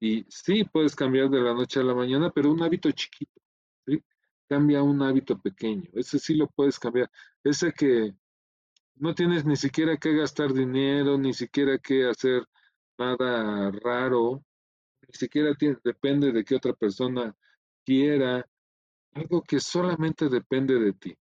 Y 0.00 0.24
sí, 0.28 0.64
puedes 0.64 0.94
cambiar 0.94 1.30
de 1.30 1.40
la 1.40 1.54
noche 1.54 1.80
a 1.80 1.84
la 1.84 1.94
mañana, 1.94 2.30
pero 2.30 2.50
un 2.52 2.62
hábito 2.62 2.90
chiquito, 2.92 3.40
¿sí? 3.86 4.02
Cambia 4.48 4.82
un 4.82 5.02
hábito 5.02 5.40
pequeño. 5.40 5.88
Ese 5.94 6.18
sí 6.18 6.34
lo 6.34 6.48
puedes 6.48 6.78
cambiar. 6.78 7.10
Ese 7.42 7.72
que 7.72 8.14
no 8.96 9.14
tienes 9.14 9.44
ni 9.44 9.56
siquiera 9.56 9.96
que 9.96 10.14
gastar 10.14 10.52
dinero, 10.52 11.18
ni 11.18 11.32
siquiera 11.32 11.78
que 11.78 12.06
hacer 12.06 12.46
nada 12.98 13.70
raro, 13.82 14.42
ni 15.02 15.12
siquiera 15.12 15.52
depende 15.82 16.32
de 16.32 16.44
que 16.44 16.56
otra 16.56 16.72
persona 16.72 17.34
quiera, 17.84 18.44
algo 19.14 19.42
que 19.42 19.60
solamente 19.60 20.28
depende 20.28 20.78
de 20.78 20.92
ti 20.92 21.16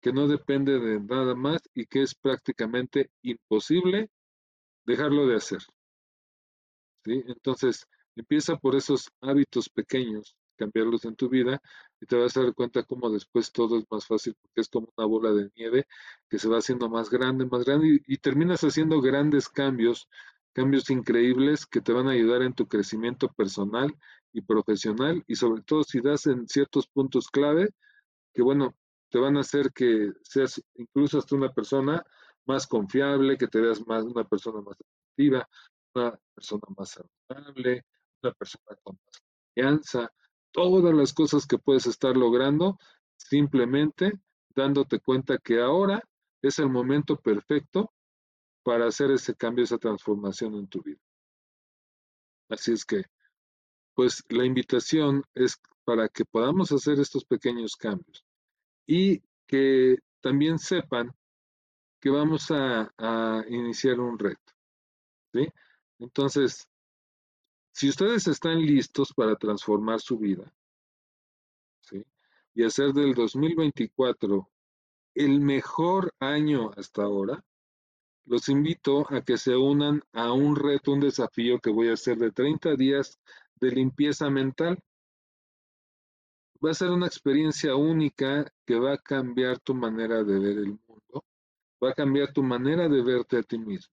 que 0.00 0.12
no 0.12 0.28
depende 0.28 0.78
de 0.78 1.00
nada 1.00 1.34
más 1.34 1.60
y 1.74 1.86
que 1.86 2.02
es 2.02 2.14
prácticamente 2.14 3.10
imposible 3.22 4.10
dejarlo 4.86 5.26
de 5.26 5.36
hacer. 5.36 5.60
¿sí? 7.04 7.22
Entonces, 7.26 7.86
empieza 8.16 8.56
por 8.56 8.76
esos 8.76 9.10
hábitos 9.20 9.68
pequeños, 9.68 10.36
cambiarlos 10.56 11.04
en 11.04 11.14
tu 11.16 11.28
vida 11.28 11.60
y 12.00 12.06
te 12.06 12.16
vas 12.16 12.36
a 12.36 12.42
dar 12.42 12.54
cuenta 12.54 12.82
cómo 12.82 13.10
después 13.10 13.52
todo 13.52 13.78
es 13.78 13.84
más 13.90 14.06
fácil 14.06 14.34
porque 14.40 14.60
es 14.60 14.68
como 14.68 14.92
una 14.96 15.06
bola 15.06 15.32
de 15.32 15.50
nieve 15.56 15.86
que 16.28 16.38
se 16.38 16.48
va 16.48 16.58
haciendo 16.58 16.88
más 16.88 17.10
grande, 17.10 17.46
más 17.46 17.64
grande 17.64 17.88
y, 17.88 18.14
y 18.14 18.18
terminas 18.18 18.62
haciendo 18.62 19.00
grandes 19.00 19.48
cambios, 19.48 20.08
cambios 20.52 20.90
increíbles 20.90 21.66
que 21.66 21.80
te 21.80 21.92
van 21.92 22.08
a 22.08 22.12
ayudar 22.12 22.42
en 22.42 22.54
tu 22.54 22.66
crecimiento 22.66 23.28
personal 23.32 23.94
y 24.32 24.42
profesional 24.42 25.22
y 25.26 25.34
sobre 25.34 25.62
todo 25.62 25.84
si 25.84 26.00
das 26.00 26.26
en 26.26 26.48
ciertos 26.48 26.86
puntos 26.88 27.28
clave 27.28 27.70
que 28.32 28.42
bueno, 28.42 28.76
te 29.10 29.18
van 29.18 29.36
a 29.36 29.40
hacer 29.40 29.72
que 29.72 30.12
seas 30.22 30.62
incluso 30.74 31.18
hasta 31.18 31.34
una 31.34 31.52
persona 31.52 32.04
más 32.46 32.66
confiable, 32.66 33.36
que 33.36 33.48
te 33.48 33.60
veas 33.60 33.86
más 33.86 34.04
una 34.04 34.24
persona 34.24 34.60
más 34.60 34.76
activa, 34.80 35.48
una 35.94 36.18
persona 36.34 36.62
más 36.76 36.90
saludable, 36.90 37.84
una 38.22 38.32
persona 38.32 38.78
con 38.82 38.98
más 39.04 39.22
confianza, 39.54 40.12
todas 40.52 40.94
las 40.94 41.12
cosas 41.12 41.46
que 41.46 41.58
puedes 41.58 41.86
estar 41.86 42.16
logrando 42.16 42.78
simplemente 43.16 44.12
dándote 44.54 45.00
cuenta 45.00 45.38
que 45.38 45.60
ahora 45.60 46.02
es 46.42 46.58
el 46.58 46.68
momento 46.68 47.16
perfecto 47.16 47.92
para 48.68 48.86
hacer 48.86 49.10
ese 49.10 49.34
cambio, 49.34 49.64
esa 49.64 49.78
transformación 49.78 50.54
en 50.56 50.68
tu 50.68 50.82
vida. 50.82 51.00
Así 52.50 52.72
es 52.72 52.84
que, 52.84 53.02
pues 53.94 54.22
la 54.28 54.44
invitación 54.44 55.24
es 55.34 55.58
para 55.86 56.06
que 56.10 56.26
podamos 56.26 56.70
hacer 56.70 57.00
estos 57.00 57.24
pequeños 57.24 57.76
cambios 57.76 58.22
y 58.86 59.22
que 59.46 59.96
también 60.20 60.58
sepan 60.58 61.10
que 61.98 62.10
vamos 62.10 62.50
a, 62.50 62.92
iniciar 63.48 64.00
un 64.00 64.18
reto. 64.18 64.52
¿sí? 65.32 65.48
Entonces, 65.98 66.68
si 67.72 67.88
ustedes 67.88 68.26
están 68.26 68.60
listos 68.60 69.14
para 69.14 69.34
transformar 69.36 69.98
su 69.98 70.18
vida 70.18 70.52
y 72.52 72.64
hacer 72.64 72.92
del 72.92 73.14
2024 73.14 74.46
el 75.14 75.40
mejor 75.40 76.12
año 76.20 76.70
hasta 76.76 77.04
ahora, 77.04 77.42
los 78.28 78.48
invito 78.48 79.06
a 79.12 79.22
que 79.22 79.38
se 79.38 79.56
unan 79.56 80.02
a 80.12 80.32
un 80.32 80.54
reto, 80.54 80.92
un 80.92 81.00
desafío 81.00 81.58
que 81.60 81.70
voy 81.70 81.88
a 81.88 81.94
hacer 81.94 82.18
de 82.18 82.30
30 82.30 82.76
días 82.76 83.18
de 83.56 83.70
limpieza 83.70 84.30
mental 84.30 84.78
va 86.64 86.70
a 86.70 86.74
ser 86.74 86.90
una 86.90 87.06
experiencia 87.06 87.76
única 87.76 88.52
que 88.66 88.78
va 88.78 88.94
a 88.94 88.98
cambiar 88.98 89.60
tu 89.60 89.74
manera 89.74 90.24
de 90.24 90.38
ver 90.38 90.58
el 90.58 90.78
mundo, 90.86 91.24
va 91.82 91.90
a 91.90 91.94
cambiar 91.94 92.32
tu 92.32 92.42
manera 92.42 92.88
de 92.88 93.02
verte 93.02 93.38
a 93.38 93.42
ti 93.42 93.58
mismo. 93.58 93.94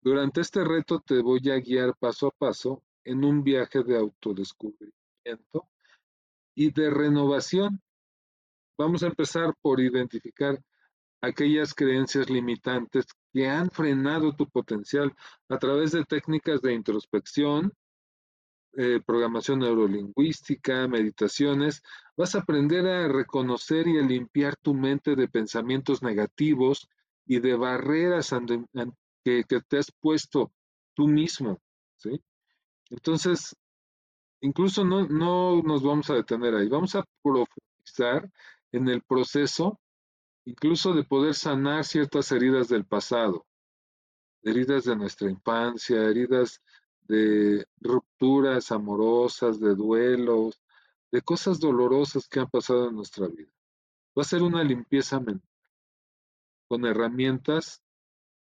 Durante 0.00 0.42
este 0.42 0.62
reto 0.64 1.00
te 1.00 1.22
voy 1.22 1.50
a 1.50 1.58
guiar 1.58 1.96
paso 1.96 2.26
a 2.26 2.30
paso 2.30 2.82
en 3.04 3.24
un 3.24 3.42
viaje 3.42 3.82
de 3.82 3.96
autodescubrimiento 3.96 5.68
y 6.54 6.70
de 6.70 6.90
renovación. 6.90 7.80
Vamos 8.76 9.02
a 9.02 9.06
empezar 9.06 9.54
por 9.62 9.80
identificar 9.80 10.62
aquellas 11.24 11.74
creencias 11.74 12.30
limitantes 12.30 13.06
que 13.32 13.48
han 13.48 13.70
frenado 13.70 14.34
tu 14.34 14.48
potencial 14.48 15.14
a 15.48 15.58
través 15.58 15.92
de 15.92 16.04
técnicas 16.04 16.60
de 16.60 16.74
introspección, 16.74 17.72
eh, 18.76 19.00
programación 19.06 19.60
neurolingüística, 19.60 20.88
meditaciones, 20.88 21.82
vas 22.16 22.34
a 22.34 22.40
aprender 22.40 22.86
a 22.86 23.08
reconocer 23.08 23.86
y 23.86 23.98
a 23.98 24.02
limpiar 24.02 24.56
tu 24.56 24.74
mente 24.74 25.14
de 25.14 25.28
pensamientos 25.28 26.02
negativos 26.02 26.88
y 27.24 27.38
de 27.38 27.54
barreras 27.54 28.34
que, 29.24 29.44
te 29.44 29.78
has 29.78 29.92
puesto 30.00 30.52
tú 30.94 31.06
mismo. 31.06 31.60
Entonces, 32.90 33.56
incluso 34.40 34.84
no, 34.84 35.06
no 35.06 35.62
nos 35.62 35.82
vamos 35.82 36.10
a 36.10 36.14
detener 36.14 36.54
ahí, 36.54 36.68
vamos 36.68 36.94
a 36.96 37.04
profundizar 37.22 38.28
en 38.72 38.88
el 38.88 39.02
proceso, 39.02 39.80
incluso 40.44 40.92
de 40.92 41.04
poder 41.04 41.34
sanar 41.34 41.84
ciertas 41.84 42.30
heridas 42.32 42.68
del 42.68 42.84
pasado, 42.84 43.46
heridas 44.42 44.84
de 44.84 44.96
nuestra 44.96 45.30
infancia, 45.30 46.02
heridas 46.02 46.60
de 47.02 47.66
rupturas 47.80 48.70
amorosas, 48.72 49.60
de 49.60 49.74
duelos, 49.74 50.60
de 51.10 51.22
cosas 51.22 51.60
dolorosas 51.60 52.28
que 52.28 52.40
han 52.40 52.50
pasado 52.50 52.88
en 52.88 52.96
nuestra 52.96 53.28
vida. 53.28 53.50
Va 54.16 54.22
a 54.22 54.24
ser 54.24 54.42
una 54.42 54.62
limpieza 54.62 55.18
mental 55.18 55.48
con 56.68 56.84
herramientas 56.86 57.82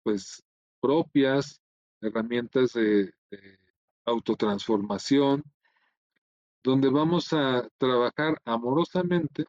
pues 0.03 0.43
propias, 0.81 1.61
herramientas 2.01 2.73
de, 2.73 3.13
de 3.31 3.59
autotransformación, 4.05 5.43
donde 6.63 6.89
vamos 6.89 7.33
a 7.33 7.69
trabajar 7.79 8.41
amorosamente 8.45 9.47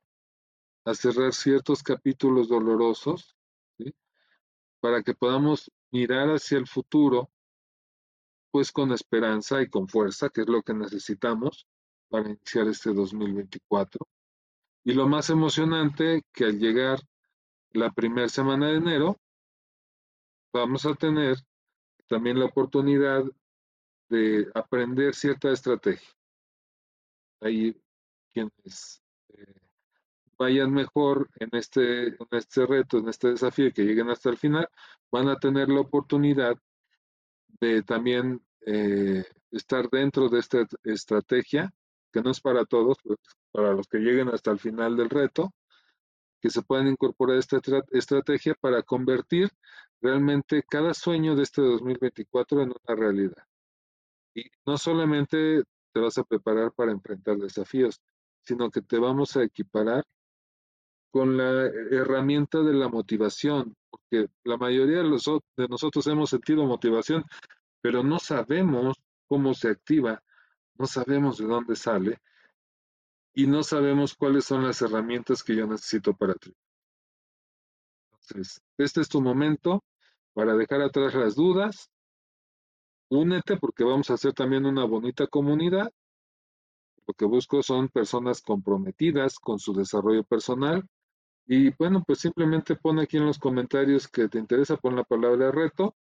a 0.86 0.94
cerrar 0.94 1.34
ciertos 1.34 1.84
capítulos 1.84 2.50
dolorosos, 2.50 3.36
para 4.80 5.04
que 5.04 5.14
podamos 5.14 5.72
mirar 5.92 6.30
hacia 6.30 6.58
el 6.58 6.68
futuro, 6.68 7.30
pues 8.50 8.72
con 8.72 8.92
esperanza 8.92 9.62
y 9.62 9.70
con 9.70 9.88
fuerza, 9.88 10.30
que 10.30 10.42
es 10.42 10.48
lo 10.48 10.62
que 10.64 10.74
necesitamos 10.74 11.68
para 12.10 12.30
iniciar 12.30 12.68
este 12.68 12.94
2024. 12.94 14.08
Y 14.84 14.94
lo 14.94 15.08
más 15.08 15.30
emocionante, 15.30 16.24
que 16.34 16.46
al 16.46 16.60
llegar 16.60 17.00
la 17.72 17.92
primera 17.92 18.28
semana 18.28 18.68
de 18.68 18.78
enero, 18.78 19.20
vamos 20.52 20.86
a 20.86 20.96
tener 20.96 21.38
también 22.08 22.40
la 22.40 22.46
oportunidad 22.46 23.24
de 24.10 24.52
aprender 24.54 25.16
cierta 25.16 25.52
estrategia. 25.52 26.10
Ahí 27.40 27.80
quienes 28.34 29.01
vayan 30.42 30.74
mejor 30.74 31.30
en 31.36 31.50
este, 31.54 32.18
este 32.32 32.66
reto, 32.66 32.98
en 32.98 33.10
este 33.10 33.30
desafío 33.30 33.68
y 33.68 33.72
que 33.72 33.84
lleguen 33.84 34.10
hasta 34.10 34.32
el 34.32 34.38
final, 34.38 34.68
van 35.12 35.30
a 35.30 35.38
tener 35.38 35.70
la 35.70 35.82
oportunidad 35.82 36.58
de 37.60 37.84
también 37.84 38.42
eh, 38.66 39.24
estar 39.52 39.88
dentro 39.92 40.30
de 40.30 40.40
esta 40.40 40.68
estrategia, 40.84 41.72
que 42.12 42.22
no 42.22 42.32
es 42.32 42.42
para 42.42 42.66
todos, 42.66 42.98
pues, 43.04 43.20
para 43.52 43.74
los 43.74 43.88
que 43.88 44.00
lleguen 44.00 44.30
hasta 44.30 44.50
el 44.50 44.58
final 44.58 44.98
del 44.98 45.12
reto, 45.12 45.54
que 46.42 46.50
se 46.50 46.64
puedan 46.64 46.88
incorporar 46.88 47.38
esta 47.38 47.62
estrategia 47.92 48.56
para 48.60 48.82
convertir 48.82 49.48
realmente 50.02 50.64
cada 50.68 50.96
sueño 50.96 51.36
de 51.36 51.44
este 51.44 51.62
2024 51.62 52.64
en 52.64 52.70
una 52.70 52.96
realidad. 53.00 53.44
Y 54.34 54.46
no 54.66 54.80
solamente 54.80 55.62
te 55.94 56.00
vas 56.00 56.18
a 56.18 56.24
preparar 56.24 56.72
para 56.72 56.92
enfrentar 56.92 57.38
desafíos, 57.38 58.02
sino 58.44 58.72
que 58.72 58.82
te 58.82 58.98
vamos 58.98 59.38
a 59.38 59.44
equiparar 59.44 60.04
con 61.12 61.38
la 61.38 61.66
herramienta 61.66 62.60
de 62.62 62.74
la 62.74 62.88
motivación, 62.88 63.76
porque 63.90 64.28
la 64.44 64.58
mayoría 64.58 64.98
de, 64.98 65.04
los, 65.04 65.30
nosotros 65.70 66.08
hemos 66.08 66.30
sentido 66.30 66.66
motivación, 66.66 67.24
pero 67.82 68.04
no 68.04 68.18
sabemos 68.18 68.98
cómo 69.28 69.54
se 69.54 69.70
activa, 69.70 70.24
no 70.78 70.88
sabemos 70.88 71.38
de 71.38 71.46
dónde 71.46 71.76
sale 71.76 72.20
y 73.34 73.48
no 73.48 73.64
sabemos 73.64 74.16
cuáles 74.16 74.46
son 74.46 74.64
las 74.64 74.82
herramientas 74.82 75.44
que 75.44 75.56
yo 75.56 75.68
necesito 75.68 76.14
para 76.14 76.34
ti. 76.34 76.54
Entonces, 78.14 78.62
este 78.78 79.02
es 79.02 79.10
tu 79.10 79.22
momento 79.22 79.84
para 80.34 80.56
dejar 80.56 80.82
atrás 80.82 81.14
las 81.14 81.36
dudas. 81.36 81.90
Únete 83.10 83.58
porque 83.58 83.84
vamos 83.84 84.10
a 84.10 84.14
hacer 84.14 84.34
también 84.34 84.66
una 84.66 84.86
bonita 84.86 85.28
comunidad. 85.28 85.92
Lo 87.08 87.14
que 87.14 87.26
busco 87.26 87.62
son 87.62 87.90
personas 87.90 88.42
comprometidas 88.42 89.38
con 89.40 89.60
su 89.60 89.74
desarrollo 89.74 90.24
personal. 90.24 90.88
Y 91.54 91.70
bueno, 91.72 92.02
pues 92.08 92.20
simplemente 92.20 92.78
pon 92.78 93.00
aquí 93.00 93.18
en 93.18 93.26
los 93.26 93.38
comentarios 93.38 94.08
que 94.08 94.30
te 94.30 94.40
interesa, 94.40 94.78
pon 94.78 94.96
la 94.96 95.04
palabra 95.04 95.52
reto 95.52 95.98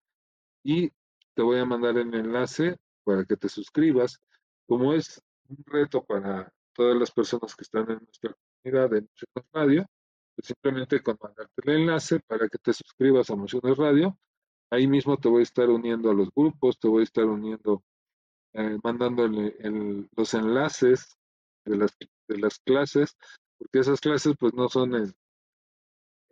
y 0.64 0.88
te 1.34 1.42
voy 1.42 1.58
a 1.58 1.66
mandar 1.66 1.98
el 1.98 2.14
enlace 2.14 2.78
para 3.04 3.26
que 3.26 3.36
te 3.36 3.50
suscribas. 3.50 4.18
Como 4.66 4.94
es 4.94 5.20
un 5.50 5.62
reto 5.66 6.02
para 6.02 6.50
todas 6.72 6.96
las 6.96 7.10
personas 7.10 7.54
que 7.54 7.60
están 7.60 7.90
en 7.90 7.98
nuestra 7.98 8.34
comunidad 8.62 8.88
de 8.88 8.98
Emociones 9.00 9.50
Radio, 9.52 9.86
pues 10.34 10.46
simplemente 10.46 11.02
con 11.02 11.18
mandarte 11.20 11.52
el 11.62 11.74
enlace 11.82 12.20
para 12.20 12.48
que 12.48 12.56
te 12.56 12.72
suscribas 12.72 13.28
a 13.28 13.34
Emociones 13.34 13.76
Radio. 13.76 14.16
Ahí 14.70 14.86
mismo 14.86 15.18
te 15.18 15.28
voy 15.28 15.40
a 15.40 15.42
estar 15.42 15.68
uniendo 15.68 16.10
a 16.10 16.14
los 16.14 16.30
grupos, 16.34 16.78
te 16.78 16.88
voy 16.88 17.02
a 17.02 17.04
estar 17.04 17.26
uniendo, 17.26 17.84
eh, 18.54 18.78
mandándole 18.82 19.54
los 20.16 20.32
enlaces 20.32 21.18
de 21.66 21.76
las, 21.76 21.94
de 22.28 22.38
las 22.38 22.58
clases, 22.60 23.14
porque 23.58 23.80
esas 23.80 24.00
clases 24.00 24.34
pues 24.38 24.54
no 24.54 24.70
son 24.70 25.14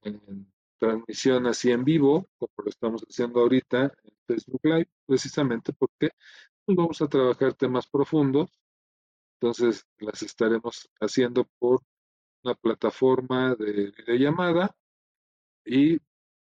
en, 0.02 0.46
transmisión 0.78 1.46
así 1.46 1.70
en 1.70 1.84
vivo, 1.84 2.28
como 2.38 2.52
lo 2.56 2.68
estamos 2.68 3.02
haciendo 3.02 3.40
ahorita 3.40 3.92
en 4.02 4.14
Facebook 4.26 4.60
Live, 4.64 4.90
precisamente 5.06 5.72
porque 5.72 6.10
pues, 6.64 6.76
vamos 6.76 7.00
a 7.00 7.06
trabajar 7.06 7.54
temas 7.54 7.86
profundos 7.86 8.50
entonces 9.42 9.84
las 9.98 10.22
estaremos 10.22 10.88
haciendo 11.00 11.48
por 11.58 11.82
una 12.44 12.54
plataforma 12.54 13.56
de 13.56 13.90
videollamada 13.90 14.72
y 15.64 15.98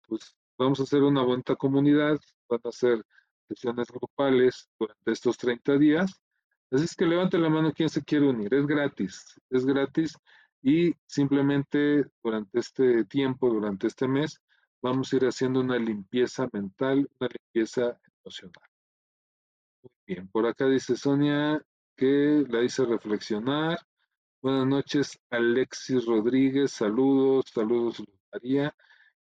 pues 0.08 0.34
vamos 0.58 0.80
a 0.80 0.84
hacer 0.84 1.04
una 1.04 1.22
buena 1.22 1.44
comunidad, 1.58 2.18
van 2.48 2.62
a 2.64 2.72
ser 2.72 3.06
sesiones 3.50 3.90
grupales 3.90 4.70
durante 4.80 5.12
estos 5.12 5.38
30 5.38 5.78
días. 5.78 6.10
Así 6.72 6.86
es 6.86 6.96
que 6.96 7.06
levante 7.06 7.38
la 7.38 7.50
mano 7.50 7.74
quien 7.74 7.90
se 7.90 8.02
quiere 8.02 8.30
unir, 8.30 8.54
es 8.54 8.66
gratis, 8.66 9.42
es 9.50 9.66
gratis 9.66 10.18
y 10.66 10.96
simplemente 11.06 12.08
durante 12.24 12.58
este 12.58 13.06
tiempo, 13.06 13.52
durante 13.52 13.86
este 13.86 14.08
mes, 14.08 14.42
vamos 14.82 15.14
a 15.14 15.18
ir 15.18 15.26
haciendo 15.26 15.60
una 15.60 15.78
limpieza 15.78 16.50
mental, 16.52 17.08
una 17.20 17.30
limpieza 17.30 18.00
emocional. 18.24 18.70
Muy 19.84 19.92
bien, 20.08 20.28
por 20.28 20.48
acá 20.48 20.66
dice 20.66 20.96
Sonia, 20.96 21.64
que 21.96 22.44
la 22.50 22.64
hice 22.64 22.84
reflexionar. 22.84 23.78
Buenas 24.42 24.66
noches, 24.66 25.20
Alexis 25.30 26.04
Rodríguez, 26.04 26.72
saludos, 26.72 27.46
saludos, 27.54 28.04
María. 28.34 28.76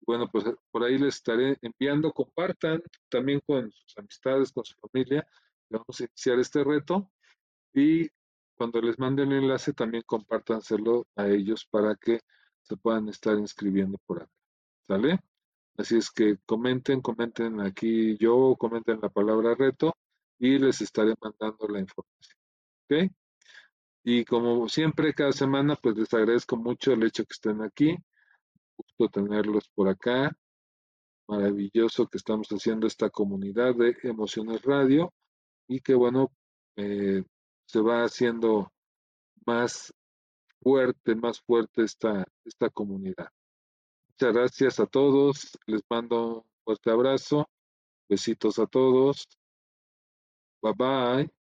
Bueno, 0.03 0.28
pues 0.30 0.47
eh, 0.47 0.55
por 0.70 0.84
ahí 0.84 0.99
les 0.99 1.14
estaré 1.14 1.57
enviando, 1.62 2.12
compartan 2.12 2.82
también 3.09 3.41
con 3.47 3.72
sus 3.72 3.97
amistades, 3.97 4.53
con 4.53 4.64
su 4.66 4.74
familia. 4.76 5.26
Vamos 5.70 6.01
a 6.01 6.05
iniciar 6.05 6.38
este 6.38 6.62
reto 6.62 7.11
y 7.72 8.11
cuando 8.61 8.82
les 8.82 8.98
mande 8.98 9.22
el 9.22 9.32
enlace 9.32 9.72
también 9.72 10.02
compártanselo 10.04 11.06
a 11.16 11.26
ellos 11.28 11.64
para 11.64 11.96
que 11.96 12.20
se 12.61 12.76
puedan 12.76 13.08
estar 13.08 13.38
inscribiendo 13.38 13.96
por 14.04 14.18
acá. 14.20 14.32
¿Sale? 14.86 15.18
Así 15.78 15.96
es 15.96 16.11
que 16.11 16.36
comenten, 16.44 17.00
comenten 17.00 17.58
aquí 17.62 18.18
yo, 18.18 18.54
comenten 18.58 19.00
la 19.00 19.08
palabra 19.08 19.54
reto 19.54 19.96
y 20.38 20.58
les 20.58 20.82
estaré 20.82 21.14
mandando 21.22 21.68
la 21.68 21.80
información. 21.80 23.16
Y 24.04 24.26
como 24.26 24.68
siempre, 24.68 25.14
cada 25.14 25.32
semana, 25.32 25.74
pues 25.76 25.96
les 25.96 26.12
agradezco 26.12 26.58
mucho 26.58 26.92
el 26.92 27.02
hecho 27.04 27.24
que 27.24 27.32
estén 27.32 27.62
aquí. 27.62 27.96
Gusto 28.76 29.08
tenerlos 29.08 29.70
por 29.74 29.88
acá. 29.88 30.36
Maravilloso 31.28 32.06
que 32.08 32.18
estamos 32.18 32.48
haciendo 32.50 32.86
esta 32.86 33.08
comunidad 33.08 33.74
de 33.74 33.96
Emociones 34.02 34.61
Radio 34.61 35.14
y 35.66 35.80
que 35.80 35.94
bueno, 35.94 36.30
eh, 36.76 37.24
se 37.71 37.81
va 37.81 38.03
haciendo 38.03 38.73
más 39.47 39.95
fuerte, 40.61 41.14
más 41.14 41.41
fuerte 41.41 41.85
esta, 41.85 42.25
esta 42.45 42.68
comunidad. 42.68 43.29
Muchas 44.09 44.35
gracias 44.35 44.81
a 44.81 44.87
todos. 44.87 45.57
Les 45.66 45.83
mando 45.89 46.39
un 46.39 46.45
fuerte 46.64 46.91
abrazo. 46.91 47.49
Besitos 48.09 48.59
a 48.59 48.66
todos. 48.66 49.29
Bye 50.61 50.75
bye. 50.77 51.39